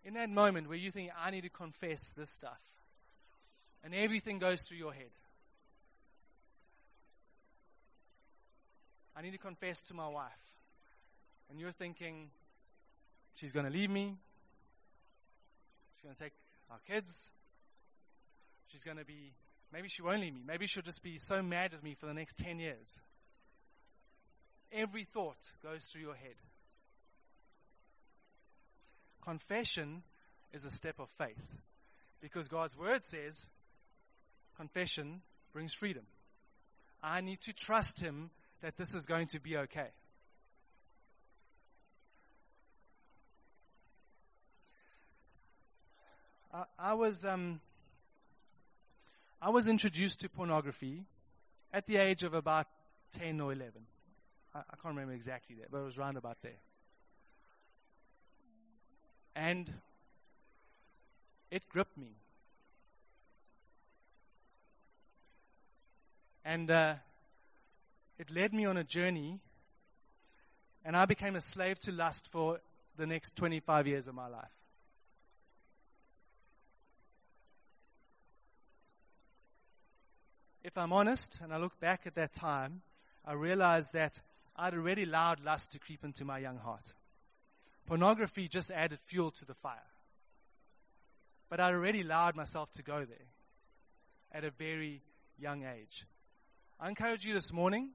In 0.04 0.14
that 0.14 0.30
moment 0.30 0.68
where 0.68 0.78
you 0.78 0.90
think, 0.90 1.10
I 1.18 1.30
need 1.30 1.42
to 1.42 1.50
confess 1.50 2.12
this 2.16 2.30
stuff, 2.30 2.58
and 3.84 3.94
everything 3.94 4.38
goes 4.38 4.62
through 4.62 4.78
your 4.78 4.94
head. 4.94 5.10
I 9.20 9.22
need 9.22 9.32
to 9.32 9.38
confess 9.38 9.82
to 9.82 9.94
my 9.94 10.08
wife. 10.08 10.30
And 11.50 11.60
you're 11.60 11.72
thinking, 11.72 12.30
she's 13.34 13.52
going 13.52 13.66
to 13.66 13.70
leave 13.70 13.90
me. 13.90 14.16
She's 15.94 16.02
going 16.02 16.14
to 16.14 16.22
take 16.22 16.32
our 16.70 16.78
kids. 16.88 17.28
She's 18.68 18.82
going 18.82 18.96
to 18.96 19.04
be, 19.04 19.34
maybe 19.74 19.88
she 19.88 20.00
won't 20.00 20.22
leave 20.22 20.32
me. 20.32 20.40
Maybe 20.46 20.66
she'll 20.66 20.82
just 20.82 21.02
be 21.02 21.18
so 21.18 21.42
mad 21.42 21.74
at 21.74 21.84
me 21.84 21.94
for 22.00 22.06
the 22.06 22.14
next 22.14 22.38
10 22.38 22.60
years. 22.60 22.98
Every 24.72 25.04
thought 25.04 25.36
goes 25.62 25.84
through 25.84 26.00
your 26.00 26.14
head. 26.14 26.36
Confession 29.22 30.02
is 30.54 30.64
a 30.64 30.70
step 30.70 30.98
of 30.98 31.10
faith 31.18 31.60
because 32.22 32.48
God's 32.48 32.74
word 32.74 33.04
says 33.04 33.50
confession 34.56 35.20
brings 35.52 35.74
freedom. 35.74 36.04
I 37.02 37.20
need 37.20 37.42
to 37.42 37.52
trust 37.52 38.00
Him 38.00 38.30
that 38.62 38.76
this 38.76 38.94
is 38.94 39.06
going 39.06 39.26
to 39.28 39.40
be 39.40 39.56
okay. 39.56 39.88
I, 46.52 46.64
I 46.78 46.94
was 46.94 47.24
um, 47.24 47.60
I 49.40 49.50
was 49.50 49.66
introduced 49.66 50.20
to 50.20 50.28
pornography 50.28 51.04
at 51.72 51.86
the 51.86 51.96
age 51.96 52.22
of 52.22 52.34
about 52.34 52.66
ten 53.12 53.40
or 53.40 53.52
eleven. 53.52 53.86
I, 54.54 54.58
I 54.58 54.76
can't 54.82 54.94
remember 54.94 55.14
exactly 55.14 55.56
that, 55.60 55.70
but 55.70 55.78
it 55.78 55.84
was 55.84 55.96
round 55.96 56.16
about 56.16 56.36
there. 56.42 56.60
And 59.36 59.72
it 61.50 61.68
gripped 61.68 61.96
me. 61.96 62.16
And 66.44 66.70
uh, 66.70 66.94
it 68.20 68.30
led 68.30 68.52
me 68.52 68.66
on 68.66 68.76
a 68.76 68.84
journey, 68.84 69.40
and 70.84 70.94
I 70.94 71.06
became 71.06 71.36
a 71.36 71.40
slave 71.40 71.80
to 71.80 71.92
lust 71.92 72.28
for 72.30 72.60
the 72.98 73.06
next 73.06 73.34
25 73.36 73.86
years 73.86 74.08
of 74.08 74.14
my 74.14 74.28
life. 74.28 74.44
If 80.62 80.76
I'm 80.76 80.92
honest, 80.92 81.40
and 81.42 81.50
I 81.50 81.56
look 81.56 81.80
back 81.80 82.02
at 82.04 82.16
that 82.16 82.34
time, 82.34 82.82
I 83.24 83.32
realize 83.32 83.88
that 83.92 84.20
I'd 84.54 84.74
already 84.74 85.04
allowed 85.04 85.42
lust 85.42 85.72
to 85.72 85.78
creep 85.78 86.04
into 86.04 86.26
my 86.26 86.40
young 86.40 86.58
heart. 86.58 86.92
Pornography 87.86 88.48
just 88.48 88.70
added 88.70 88.98
fuel 89.06 89.30
to 89.30 89.46
the 89.46 89.54
fire. 89.54 89.78
But 91.48 91.58
I'd 91.58 91.72
already 91.72 92.02
allowed 92.02 92.36
myself 92.36 92.70
to 92.72 92.82
go 92.82 92.98
there 92.98 93.28
at 94.30 94.44
a 94.44 94.50
very 94.50 95.00
young 95.38 95.64
age. 95.64 96.04
I 96.78 96.90
encourage 96.90 97.24
you 97.24 97.32
this 97.32 97.50
morning 97.50 97.92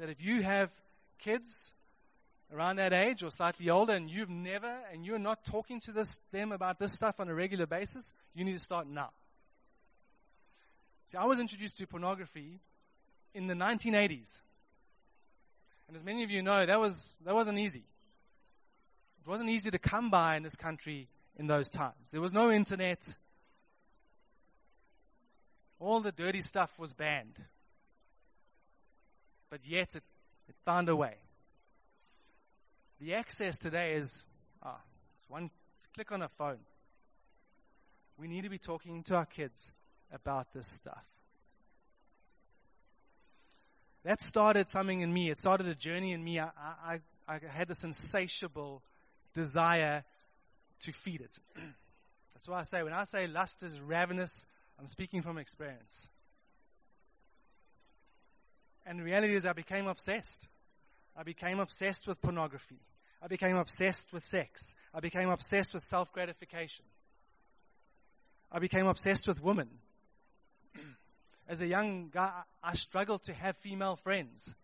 that 0.00 0.08
if 0.08 0.22
you 0.22 0.42
have 0.42 0.70
kids 1.18 1.72
around 2.52 2.76
that 2.76 2.94
age 2.94 3.22
or 3.22 3.30
slightly 3.30 3.68
older 3.68 3.92
and 3.92 4.10
you've 4.10 4.30
never 4.30 4.74
and 4.92 5.04
you're 5.04 5.18
not 5.18 5.44
talking 5.44 5.78
to 5.80 5.92
this, 5.92 6.18
them 6.32 6.52
about 6.52 6.78
this 6.78 6.92
stuff 6.92 7.20
on 7.20 7.28
a 7.28 7.34
regular 7.34 7.66
basis, 7.66 8.12
you 8.34 8.44
need 8.44 8.54
to 8.54 8.58
start 8.58 8.88
now. 8.88 9.10
See, 11.08 11.18
I 11.18 11.26
was 11.26 11.38
introduced 11.38 11.78
to 11.78 11.86
pornography 11.86 12.60
in 13.34 13.46
the 13.46 13.54
1980s. 13.54 14.38
And 15.86 15.96
as 15.96 16.02
many 16.02 16.24
of 16.24 16.30
you 16.30 16.42
know, 16.42 16.64
that 16.64 16.80
was 16.80 17.18
that 17.26 17.34
wasn't 17.34 17.58
easy. 17.58 17.84
It 19.24 19.28
wasn't 19.28 19.50
easy 19.50 19.70
to 19.70 19.78
come 19.78 20.08
by 20.08 20.36
in 20.36 20.42
this 20.42 20.56
country 20.56 21.08
in 21.36 21.46
those 21.46 21.68
times. 21.68 22.10
There 22.10 22.22
was 22.22 22.32
no 22.32 22.50
internet 22.50 23.14
all 25.78 26.00
the 26.00 26.12
dirty 26.12 26.42
stuff 26.42 26.78
was 26.78 26.94
banned. 26.94 27.34
But 29.50 29.66
yet 29.66 29.94
it, 29.96 30.02
it 30.48 30.54
found 30.64 30.88
a 30.88 30.96
way. 30.96 31.14
The 33.00 33.14
access 33.14 33.58
today 33.58 33.94
is 33.94 34.22
ah, 34.62 34.80
it's 35.18 35.28
one 35.28 35.50
it's 35.78 35.86
click 35.94 36.12
on 36.12 36.22
a 36.22 36.28
phone. 36.38 36.58
We 38.18 38.28
need 38.28 38.42
to 38.42 38.50
be 38.50 38.58
talking 38.58 39.02
to 39.04 39.16
our 39.16 39.26
kids 39.26 39.72
about 40.12 40.52
this 40.52 40.68
stuff. 40.68 41.02
That 44.04 44.22
started 44.22 44.68
something 44.70 45.00
in 45.00 45.12
me. 45.12 45.30
It 45.30 45.38
started 45.38 45.66
a 45.66 45.74
journey 45.74 46.12
in 46.12 46.22
me. 46.22 46.40
I, 46.40 46.50
I, 46.84 47.00
I 47.28 47.38
had 47.48 47.68
this 47.68 47.84
insatiable 47.84 48.82
desire 49.34 50.04
to 50.80 50.92
feed 50.92 51.20
it. 51.20 51.38
That's 52.34 52.48
why 52.48 52.60
I 52.60 52.62
say, 52.62 52.82
when 52.82 52.94
I 52.94 53.04
say 53.04 53.26
lust 53.26 53.62
is 53.62 53.78
ravenous, 53.80 54.46
I'm 54.78 54.88
speaking 54.88 55.22
from 55.22 55.36
experience. 55.36 56.08
And 58.90 58.98
the 58.98 59.04
reality 59.04 59.36
is, 59.36 59.46
I 59.46 59.52
became 59.52 59.86
obsessed. 59.86 60.48
I 61.16 61.22
became 61.22 61.60
obsessed 61.60 62.08
with 62.08 62.20
pornography. 62.20 62.80
I 63.22 63.28
became 63.28 63.54
obsessed 63.54 64.12
with 64.12 64.26
sex. 64.26 64.74
I 64.92 64.98
became 64.98 65.28
obsessed 65.28 65.72
with 65.74 65.84
self 65.84 66.12
gratification. 66.12 66.84
I 68.50 68.58
became 68.58 68.88
obsessed 68.88 69.28
with 69.28 69.40
women. 69.40 69.68
As 71.48 71.62
a 71.62 71.68
young 71.68 72.08
guy, 72.12 72.32
I 72.64 72.74
struggled 72.74 73.22
to 73.26 73.32
have 73.32 73.56
female 73.58 73.94
friends. 73.94 74.56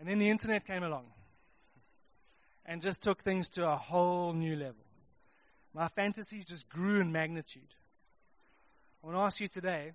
And 0.00 0.08
then 0.08 0.20
the 0.20 0.30
internet 0.30 0.66
came 0.66 0.84
along 0.84 1.04
and 2.64 2.80
just 2.80 3.02
took 3.02 3.22
things 3.22 3.50
to 3.50 3.68
a 3.68 3.76
whole 3.76 4.32
new 4.32 4.56
level. 4.56 4.85
My 5.76 5.88
fantasies 5.88 6.46
just 6.46 6.66
grew 6.70 7.00
in 7.02 7.12
magnitude. 7.12 7.68
I 9.02 9.06
want 9.06 9.18
to 9.18 9.20
ask 9.20 9.40
you 9.40 9.46
today 9.46 9.92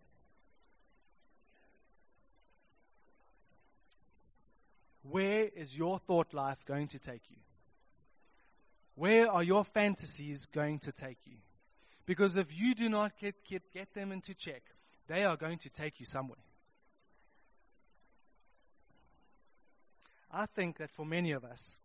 where 5.02 5.50
is 5.56 5.76
your 5.76 5.98
thought 5.98 6.36
life 6.36 6.60
going 6.68 6.90
to 6.90 7.00
take 7.00 7.24
you? 7.32 7.38
Where 8.94 9.32
are 9.32 9.42
your 9.42 9.64
fantasies 9.64 10.46
going 10.54 10.78
to 10.82 10.92
take 10.92 11.18
you? 11.26 11.38
Because 12.06 12.38
if 12.38 12.56
you 12.56 12.76
do 12.76 12.88
not 12.88 13.18
get, 13.18 13.34
get, 13.50 13.64
get 13.74 13.92
them 13.96 14.12
into 14.12 14.36
check, 14.36 14.62
they 15.08 15.24
are 15.24 15.36
going 15.36 15.58
to 15.58 15.70
take 15.72 16.00
you 16.00 16.06
somewhere. 16.06 16.38
I 20.32 20.46
think 20.46 20.78
that 20.78 20.92
for 20.92 21.08
many 21.08 21.32
of 21.32 21.44
us, 21.44 21.76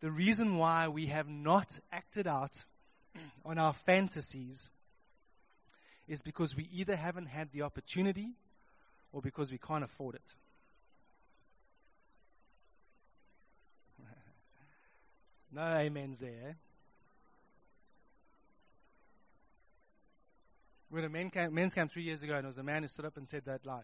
the 0.00 0.10
reason 0.10 0.56
why 0.56 0.88
we 0.88 1.08
have 1.08 1.28
not 1.28 1.78
acted 1.92 2.26
out 2.26 2.64
on 3.44 3.58
our 3.58 3.72
fantasies 3.72 4.70
is 6.06 6.22
because 6.22 6.56
we 6.56 6.68
either 6.72 6.96
haven't 6.96 7.26
had 7.26 7.50
the 7.52 7.62
opportunity 7.62 8.34
or 9.12 9.20
because 9.22 9.50
we 9.50 9.58
can't 9.58 9.84
afford 9.84 10.16
it. 10.16 10.34
no 15.52 15.62
amens 15.62 16.18
there. 16.18 16.56
We 20.90 21.00
had 21.00 21.10
a 21.10 21.12
men 21.12 21.30
camp, 21.30 21.52
men's 21.52 21.74
camp 21.74 21.90
three 21.90 22.04
years 22.04 22.22
ago, 22.22 22.34
and 22.34 22.44
it 22.44 22.46
was 22.46 22.58
a 22.58 22.62
man 22.62 22.82
who 22.82 22.88
stood 22.88 23.04
up 23.04 23.16
and 23.16 23.28
said 23.28 23.42
that 23.46 23.66
line. 23.66 23.82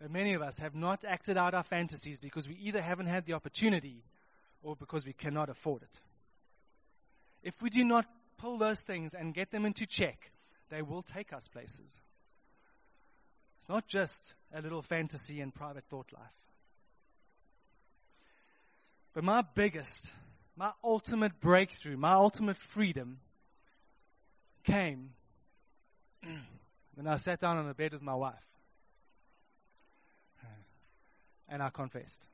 And 0.00 0.10
many 0.10 0.34
of 0.34 0.42
us 0.42 0.58
have 0.58 0.74
not 0.74 1.04
acted 1.04 1.38
out 1.38 1.54
our 1.54 1.62
fantasies 1.62 2.20
because 2.20 2.48
we 2.48 2.56
either 2.56 2.82
haven't 2.82 3.06
had 3.06 3.24
the 3.24 3.34
opportunity 3.34 4.02
or 4.66 4.74
because 4.74 5.06
we 5.06 5.12
cannot 5.12 5.48
afford 5.48 5.82
it. 5.82 6.00
If 7.44 7.62
we 7.62 7.70
do 7.70 7.84
not 7.84 8.04
pull 8.36 8.58
those 8.58 8.80
things 8.80 9.14
and 9.14 9.32
get 9.32 9.52
them 9.52 9.64
into 9.64 9.86
check, 9.86 10.32
they 10.70 10.82
will 10.82 11.02
take 11.02 11.32
us 11.32 11.46
places. 11.46 12.00
It's 13.60 13.68
not 13.68 13.86
just 13.86 14.34
a 14.52 14.60
little 14.60 14.82
fantasy 14.82 15.40
and 15.40 15.54
private 15.54 15.84
thought 15.84 16.12
life. 16.12 16.26
But 19.14 19.22
my 19.22 19.44
biggest, 19.54 20.10
my 20.56 20.72
ultimate 20.82 21.38
breakthrough, 21.40 21.96
my 21.96 22.14
ultimate 22.14 22.56
freedom 22.56 23.20
came 24.64 25.10
when 26.94 27.06
I 27.06 27.16
sat 27.16 27.40
down 27.40 27.56
on 27.56 27.68
the 27.68 27.74
bed 27.74 27.92
with 27.92 28.02
my 28.02 28.16
wife 28.16 28.34
and 31.48 31.62
I 31.62 31.70
confessed. 31.70 32.26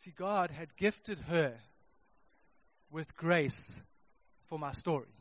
See, 0.00 0.12
God 0.16 0.50
had 0.50 0.74
gifted 0.76 1.18
her 1.28 1.54
with 2.90 3.14
grace 3.16 3.78
for 4.48 4.58
my 4.58 4.72
story. 4.72 5.14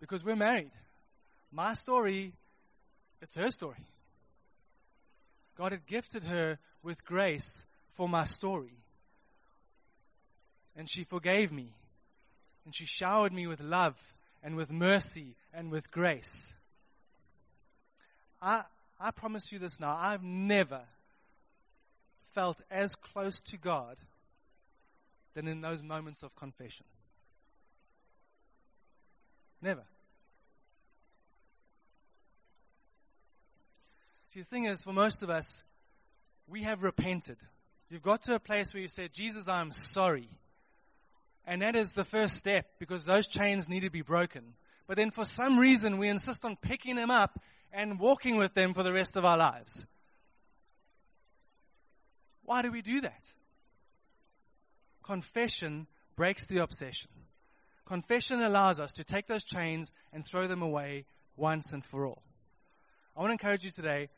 Because 0.00 0.24
we're 0.24 0.36
married. 0.36 0.70
My 1.50 1.74
story, 1.74 2.32
it's 3.20 3.34
her 3.34 3.50
story. 3.50 3.84
God 5.58 5.72
had 5.72 5.84
gifted 5.86 6.22
her 6.22 6.58
with 6.84 7.04
grace 7.04 7.64
for 7.94 8.08
my 8.08 8.22
story. 8.22 8.78
And 10.76 10.88
she 10.88 11.02
forgave 11.02 11.50
me. 11.50 11.72
And 12.64 12.74
she 12.74 12.86
showered 12.86 13.32
me 13.32 13.48
with 13.48 13.60
love 13.60 13.96
and 14.44 14.54
with 14.54 14.70
mercy 14.70 15.34
and 15.52 15.72
with 15.72 15.90
grace. 15.90 16.52
I, 18.40 18.62
I 19.00 19.10
promise 19.10 19.50
you 19.50 19.58
this 19.58 19.80
now. 19.80 19.96
I've 19.98 20.22
never 20.22 20.82
felt 22.34 22.62
as 22.70 22.94
close 22.94 23.40
to 23.42 23.56
God 23.56 23.96
than 25.34 25.48
in 25.48 25.60
those 25.60 25.82
moments 25.82 26.22
of 26.22 26.34
confession. 26.36 26.86
Never. 29.60 29.84
See, 34.32 34.40
the 34.40 34.46
thing 34.46 34.64
is, 34.64 34.82
for 34.82 34.92
most 34.92 35.22
of 35.22 35.30
us, 35.30 35.62
we 36.48 36.62
have 36.64 36.82
repented. 36.82 37.38
You've 37.88 38.02
got 38.02 38.22
to 38.22 38.34
a 38.34 38.40
place 38.40 38.74
where 38.74 38.82
you 38.82 38.88
said, 38.88 39.12
Jesus, 39.12 39.48
I'm 39.48 39.72
sorry. 39.72 40.28
And 41.46 41.62
that 41.62 41.76
is 41.76 41.92
the 41.92 42.04
first 42.04 42.36
step 42.36 42.66
because 42.78 43.04
those 43.04 43.26
chains 43.26 43.68
need 43.68 43.80
to 43.80 43.90
be 43.90 44.02
broken. 44.02 44.54
But 44.86 44.96
then 44.96 45.10
for 45.10 45.24
some 45.24 45.58
reason, 45.58 45.98
we 45.98 46.08
insist 46.08 46.44
on 46.44 46.56
picking 46.56 46.96
them 46.96 47.10
up 47.10 47.40
and 47.72 47.98
walking 47.98 48.36
with 48.36 48.54
them 48.54 48.74
for 48.74 48.82
the 48.82 48.92
rest 48.92 49.16
of 49.16 49.24
our 49.24 49.38
lives. 49.38 49.86
Why 52.44 52.62
do 52.62 52.70
we 52.70 52.82
do 52.82 53.00
that? 53.00 53.24
Confession 55.02 55.86
breaks 56.16 56.46
the 56.46 56.58
obsession. 56.62 57.10
Confession 57.86 58.42
allows 58.42 58.80
us 58.80 58.92
to 58.94 59.04
take 59.04 59.26
those 59.26 59.44
chains 59.44 59.92
and 60.12 60.26
throw 60.26 60.46
them 60.46 60.62
away 60.62 61.04
once 61.36 61.72
and 61.72 61.84
for 61.84 62.06
all. 62.06 62.22
I 63.16 63.20
want 63.20 63.30
to 63.30 63.32
encourage 63.32 63.64
you 63.64 63.70
today. 63.70 64.08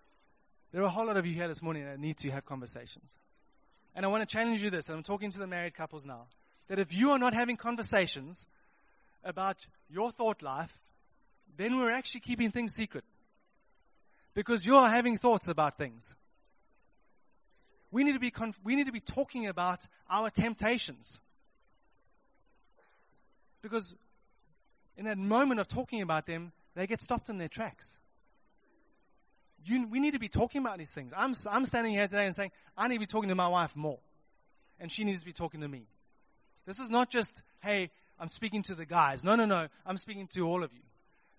There 0.73 0.83
are 0.83 0.87
a 0.87 0.91
whole 0.91 1.07
lot 1.07 1.17
of 1.17 1.27
you 1.27 1.35
here 1.35 1.49
this 1.49 1.63
morning 1.63 1.85
that 1.85 1.99
need 1.99 2.19
to 2.19 2.31
have 2.31 2.45
conversations. 2.45 3.17
And 3.95 4.05
I 4.05 4.09
want 4.09 4.29
to 4.29 4.33
challenge 4.33 4.63
you 4.63 4.71
this, 4.71 4.89
and 4.89 4.97
I'm 4.97 5.03
talking 5.03 5.31
to 5.31 5.39
the 5.39 5.47
married 5.47 5.75
couples 5.75 6.05
now, 6.05 6.27
that 6.69 6.79
if 6.79 6.93
you 6.93 7.11
are 7.13 7.19
not 7.19 7.35
having 7.35 7.57
conversations 7.57 8.47
about 9.25 9.57
your 9.89 10.11
thought 10.11 10.43
life, 10.43 10.73
then 11.57 11.79
we're 11.79 11.93
actually 11.93 12.21
keeping 12.21 12.51
things 12.51 12.75
secret. 12.75 13.05
Because 14.35 14.67
you 14.67 14.77
are 14.77 14.89
having 14.89 15.17
thoughts 15.17 15.49
about 15.49 15.79
things. 15.79 16.15
We 17.91 18.05
need 18.05 18.13
to 18.13 18.19
be, 18.19 18.31
conf- 18.31 18.61
we 18.65 18.77
need 18.77 18.87
to 18.87 18.93
be 18.93 19.01
talking 19.01 19.47
about 19.47 19.87
our 20.11 20.31
temptations. 20.31 21.21
Because 23.63 23.95
in 24.97 25.07
that 25.07 25.19
moment 25.19 25.61
of 25.61 25.69
talking 25.69 26.03
about 26.03 26.27
them, 26.27 26.53
they 26.75 26.87
get 26.87 27.01
stopped 27.01 27.29
in 27.29 27.39
their 27.39 27.49
tracks. 27.49 27.97
You, 29.65 29.89
we 29.89 29.99
need 29.99 30.13
to 30.13 30.19
be 30.19 30.29
talking 30.29 30.61
about 30.61 30.79
these 30.79 30.93
things. 30.93 31.13
I'm, 31.17 31.35
I'm 31.51 31.65
standing 31.65 31.93
here 31.93 32.07
today 32.07 32.27
and 32.27 32.35
saying, 32.35 32.53
I 32.77 32.87
need 32.87 32.95
to 32.95 33.01
be 33.01 33.07
talking 33.07 33.31
to 33.31 33.35
my 33.35 33.49
wife 33.49 33.75
more. 33.75 33.99
And 34.79 34.93
she 34.93 35.05
needs 35.05 35.21
to 35.21 35.27
be 35.27 35.33
talking 35.33 35.61
to 35.63 35.69
me. 35.69 35.89
This 36.67 36.79
is 36.79 36.91
not 36.91 37.11
just, 37.11 37.33
hey, 37.63 37.91
I'm 38.19 38.29
speaking 38.29 38.63
to 38.65 38.75
the 38.75 38.87
guys. 38.87 39.25
No, 39.25 39.35
no, 39.35 39.45
no. 39.45 39.69
I'm 39.85 39.97
speaking 39.97 40.29
to 40.35 40.47
all 40.47 40.63
of 40.63 40.73
you. 40.73 40.83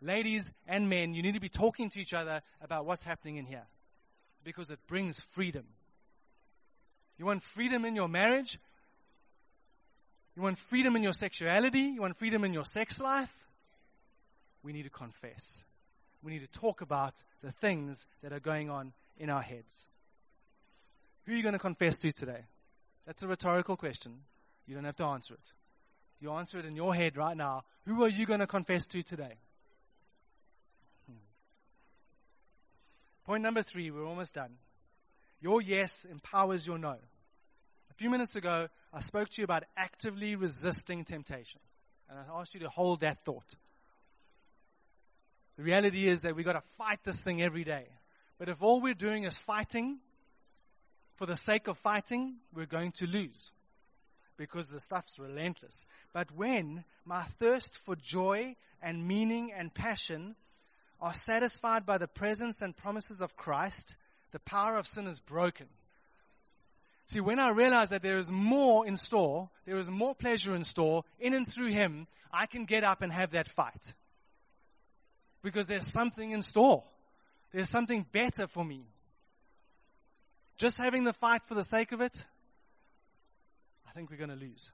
Ladies 0.02 0.52
and 0.68 0.90
men, 0.90 1.14
you 1.14 1.22
need 1.22 1.34
to 1.34 1.40
be 1.40 1.50
talking 1.50 1.90
to 1.92 2.00
each 2.00 2.14
other 2.14 2.42
about 2.62 2.86
what's 2.86 3.04
happening 3.04 3.38
in 3.38 3.46
here. 3.46 3.66
Because 4.44 4.70
it 4.70 4.80
brings 4.88 5.20
freedom. 5.20 5.66
You 7.18 7.26
want 7.26 7.44
freedom 7.44 7.86
in 7.86 7.96
your 7.96 8.08
marriage? 8.08 8.60
You 10.36 10.44
want 10.44 10.60
freedom 10.60 10.96
in 10.96 11.04
your 11.04 11.14
sexuality? 11.14 11.80
You 11.80 12.02
want 12.02 12.16
freedom 12.16 12.44
in 12.44 12.54
your 12.54 12.66
sex 12.66 13.00
life? 13.00 13.34
We 14.62 14.72
need 14.72 14.84
to 14.84 14.90
confess. 14.90 15.64
We 16.22 16.32
need 16.32 16.42
to 16.52 16.60
talk 16.60 16.82
about 16.82 17.24
the 17.42 17.52
things 17.52 18.06
that 18.22 18.34
are 18.34 18.40
going 18.40 18.70
on 18.70 18.94
in 19.18 19.30
our 19.30 19.42
heads. 19.42 19.88
Who 21.26 21.34
are 21.34 21.36
you 21.36 21.42
going 21.42 21.54
to 21.54 21.60
confess 21.60 21.98
to 21.98 22.12
today? 22.12 22.46
That's 23.06 23.24
a 23.24 23.28
rhetorical 23.28 23.78
question. 23.78 24.14
You 24.68 24.76
don't 24.76 24.84
have 24.84 24.96
to 24.98 25.06
answer 25.06 25.34
it. 25.34 25.54
You 26.20 26.32
answer 26.34 26.60
it 26.60 26.66
in 26.66 26.76
your 26.76 26.94
head 26.94 27.18
right 27.18 27.38
now. 27.38 27.64
Who 27.86 28.04
are 28.04 28.10
you 28.10 28.26
going 28.26 28.40
to 28.40 28.48
confess 28.48 28.86
to 28.88 29.02
today? 29.02 29.38
Hmm. 31.10 31.18
Point 33.26 33.44
number 33.44 33.64
three, 33.64 33.90
we're 33.92 34.06
almost 34.06 34.34
done. 34.34 34.58
Your 35.40 35.62
yes 35.62 36.06
empowers 36.10 36.66
your 36.66 36.78
no. 36.78 36.96
A 37.90 37.94
few 37.96 38.10
minutes 38.10 38.36
ago, 38.36 38.68
I 38.94 39.00
spoke 39.02 39.30
to 39.30 39.42
you 39.42 39.44
about 39.44 39.64
actively 39.76 40.36
resisting 40.36 41.04
temptation. 41.04 41.62
And 42.10 42.20
I 42.20 42.40
asked 42.40 42.54
you 42.54 42.62
to 42.62 42.70
hold 42.70 43.02
that 43.02 43.24
thought. 43.26 43.56
The 45.58 45.64
reality 45.64 46.08
is 46.08 46.22
that 46.22 46.36
we've 46.36 46.46
got 46.46 46.54
to 46.54 46.64
fight 46.78 47.00
this 47.04 47.22
thing 47.22 47.42
every 47.42 47.64
day. 47.64 47.86
But 48.38 48.50
if 48.50 48.62
all 48.62 48.80
we're 48.80 48.94
doing 48.94 49.24
is 49.24 49.38
fighting 49.38 49.98
for 51.16 51.26
the 51.26 51.36
sake 51.36 51.68
of 51.68 51.78
fighting, 51.80 52.36
we're 52.54 52.68
going 52.68 52.92
to 52.94 53.08
lose 53.08 53.52
because 54.38 54.70
the 54.70 54.80
stuff's 54.80 55.18
relentless. 55.18 55.84
But 56.14 56.32
when 56.32 56.84
my 57.06 57.24
thirst 57.40 57.80
for 57.86 57.96
joy 57.96 58.56
and 58.82 59.08
meaning 59.08 59.52
and 59.52 59.74
passion 59.74 60.36
are 61.02 61.14
satisfied 61.14 61.86
by 61.86 61.98
the 61.98 62.08
presence 62.08 62.62
and 62.62 62.78
promises 62.78 63.22
of 63.22 63.36
Christ, 63.36 63.96
the 64.38 64.52
power 64.52 64.78
of 64.78 64.86
sin 64.86 65.08
is 65.08 65.20
broken. 65.20 65.66
See, 67.08 67.20
when 67.20 67.40
I 67.40 67.54
realize 67.54 67.90
that 67.90 68.04
there 68.04 68.20
is 68.20 68.30
more 68.30 68.86
in 68.86 68.96
store, 68.96 69.50
there 69.66 69.78
is 69.78 69.90
more 69.90 70.14
pleasure 70.14 70.54
in 70.54 70.64
store, 70.64 71.06
in 71.20 71.34
and 71.34 71.52
through 71.52 71.72
Him, 71.72 72.06
I 72.32 72.46
can 72.46 72.66
get 72.66 72.84
up 72.84 73.02
and 73.02 73.12
have 73.12 73.32
that 73.32 73.50
fight. 73.50 73.96
Because 75.42 75.66
there's 75.66 75.88
something 75.88 76.30
in 76.30 76.44
store. 76.44 76.84
There's 77.52 77.72
something 77.72 78.06
better 78.12 78.46
for 78.46 78.64
me. 78.64 78.86
Just 80.58 80.78
having 80.78 81.04
the 81.04 81.14
fight 81.14 81.44
for 81.48 81.56
the 81.56 81.64
sake 81.64 81.92
of 81.92 82.02
it, 82.02 82.24
I 83.90 83.92
think 83.94 84.12
we're 84.12 84.18
going 84.18 84.30
to 84.30 84.36
lose. 84.36 84.72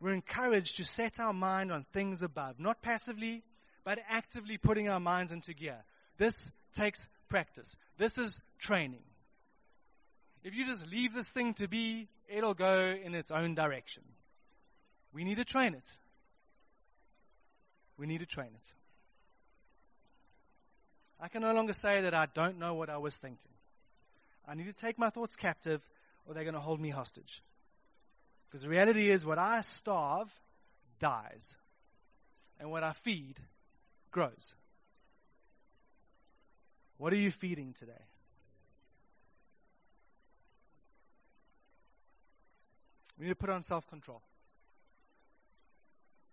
We're 0.00 0.12
encouraged 0.12 0.76
to 0.76 0.84
set 0.84 1.18
our 1.18 1.32
mind 1.32 1.72
on 1.72 1.86
things 1.94 2.20
above, 2.20 2.60
not 2.60 2.82
passively, 2.82 3.42
but 3.84 4.00
actively 4.10 4.58
putting 4.58 4.90
our 4.90 5.00
minds 5.00 5.32
into 5.32 5.54
gear. 5.54 5.78
This 6.18 6.50
takes 6.74 7.06
practice. 7.30 7.74
This 7.96 8.18
is 8.18 8.38
training. 8.58 9.02
If 10.44 10.54
you 10.54 10.66
just 10.66 10.86
leave 10.88 11.14
this 11.14 11.28
thing 11.28 11.54
to 11.54 11.68
be, 11.68 12.08
it'll 12.28 12.54
go 12.54 12.94
in 13.02 13.14
its 13.14 13.30
own 13.30 13.54
direction. 13.54 14.02
We 15.14 15.24
need 15.24 15.36
to 15.36 15.44
train 15.44 15.74
it. 15.74 15.88
We 17.96 18.06
need 18.06 18.20
to 18.20 18.26
train 18.26 18.48
it. 18.54 18.72
I 21.20 21.28
can 21.28 21.42
no 21.42 21.52
longer 21.52 21.72
say 21.72 22.02
that 22.02 22.14
I 22.14 22.26
don't 22.34 22.58
know 22.58 22.74
what 22.74 22.88
I 22.88 22.98
was 22.98 23.14
thinking. 23.14 23.52
I 24.48 24.54
need 24.54 24.66
to 24.66 24.72
take 24.72 24.98
my 24.98 25.10
thoughts 25.10 25.36
captive 25.36 25.82
or 26.26 26.34
they're 26.34 26.44
going 26.44 26.54
to 26.54 26.60
hold 26.60 26.80
me 26.80 26.90
hostage. 26.90 27.42
Because 28.48 28.64
the 28.64 28.70
reality 28.70 29.10
is, 29.10 29.24
what 29.24 29.38
I 29.38 29.60
starve 29.60 30.28
dies, 30.98 31.54
and 32.60 32.70
what 32.70 32.84
I 32.84 32.92
feed 32.92 33.36
grows. 34.10 34.54
What 37.00 37.14
are 37.14 37.16
you 37.16 37.30
feeding 37.30 37.72
today? 37.72 38.04
We 43.18 43.24
need 43.24 43.30
to 43.30 43.36
put 43.36 43.48
on 43.48 43.62
self 43.62 43.88
control. 43.88 44.20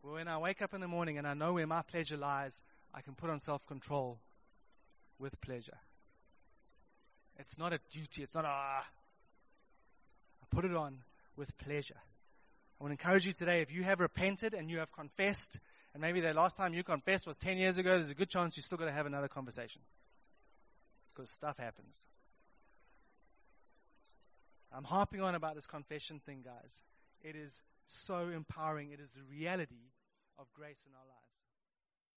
When 0.01 0.27
I 0.27 0.37
wake 0.39 0.61
up 0.61 0.73
in 0.73 0.81
the 0.81 0.87
morning 0.89 1.17
and 1.17 1.25
I 1.25 1.35
know 1.35 1.53
where 1.53 1.65
my 1.65 1.83
pleasure 1.83 2.17
lies, 2.17 2.61
I 2.93 2.99
can 2.99 3.15
put 3.15 3.29
on 3.29 3.39
self 3.39 3.65
control 3.65 4.19
with 5.19 5.39
pleasure. 5.39 5.77
It's 7.37 7.57
not 7.57 7.71
a 7.71 7.79
duty, 7.89 8.23
it's 8.23 8.35
not 8.35 8.43
a. 8.43 8.49
Ah. 8.49 8.85
I 10.41 10.45
put 10.53 10.65
it 10.65 10.75
on 10.75 10.97
with 11.37 11.57
pleasure. 11.59 11.95
I 11.95 12.83
want 12.83 12.91
to 12.91 13.01
encourage 13.01 13.25
you 13.25 13.31
today 13.31 13.61
if 13.61 13.71
you 13.71 13.83
have 13.83 14.01
repented 14.01 14.53
and 14.53 14.69
you 14.69 14.79
have 14.79 14.91
confessed, 14.91 15.61
and 15.93 16.01
maybe 16.01 16.19
the 16.19 16.33
last 16.33 16.57
time 16.57 16.73
you 16.73 16.83
confessed 16.83 17.25
was 17.25 17.37
10 17.37 17.57
years 17.57 17.77
ago, 17.77 17.91
there's 17.91 18.09
a 18.09 18.15
good 18.15 18.29
chance 18.29 18.57
you're 18.57 18.65
still 18.65 18.77
got 18.77 18.85
to 18.85 18.91
have 18.91 19.05
another 19.05 19.29
conversation. 19.29 19.81
Because 21.17 21.31
stuff 21.31 21.57
happens. 21.57 22.05
I'm 24.71 24.83
harping 24.83 25.21
on 25.21 25.33
about 25.33 25.55
this 25.55 25.65
confession 25.65 26.21
thing, 26.23 26.43
guys. 26.45 26.81
It 27.23 27.35
is 27.35 27.59
so 27.87 28.29
empowering. 28.29 28.91
It 28.91 28.99
is 28.99 29.09
the 29.09 29.23
reality 29.23 29.89
of 30.37 30.45
grace 30.53 30.85
in 30.85 30.93
our 30.93 31.07
lives. 31.07 31.26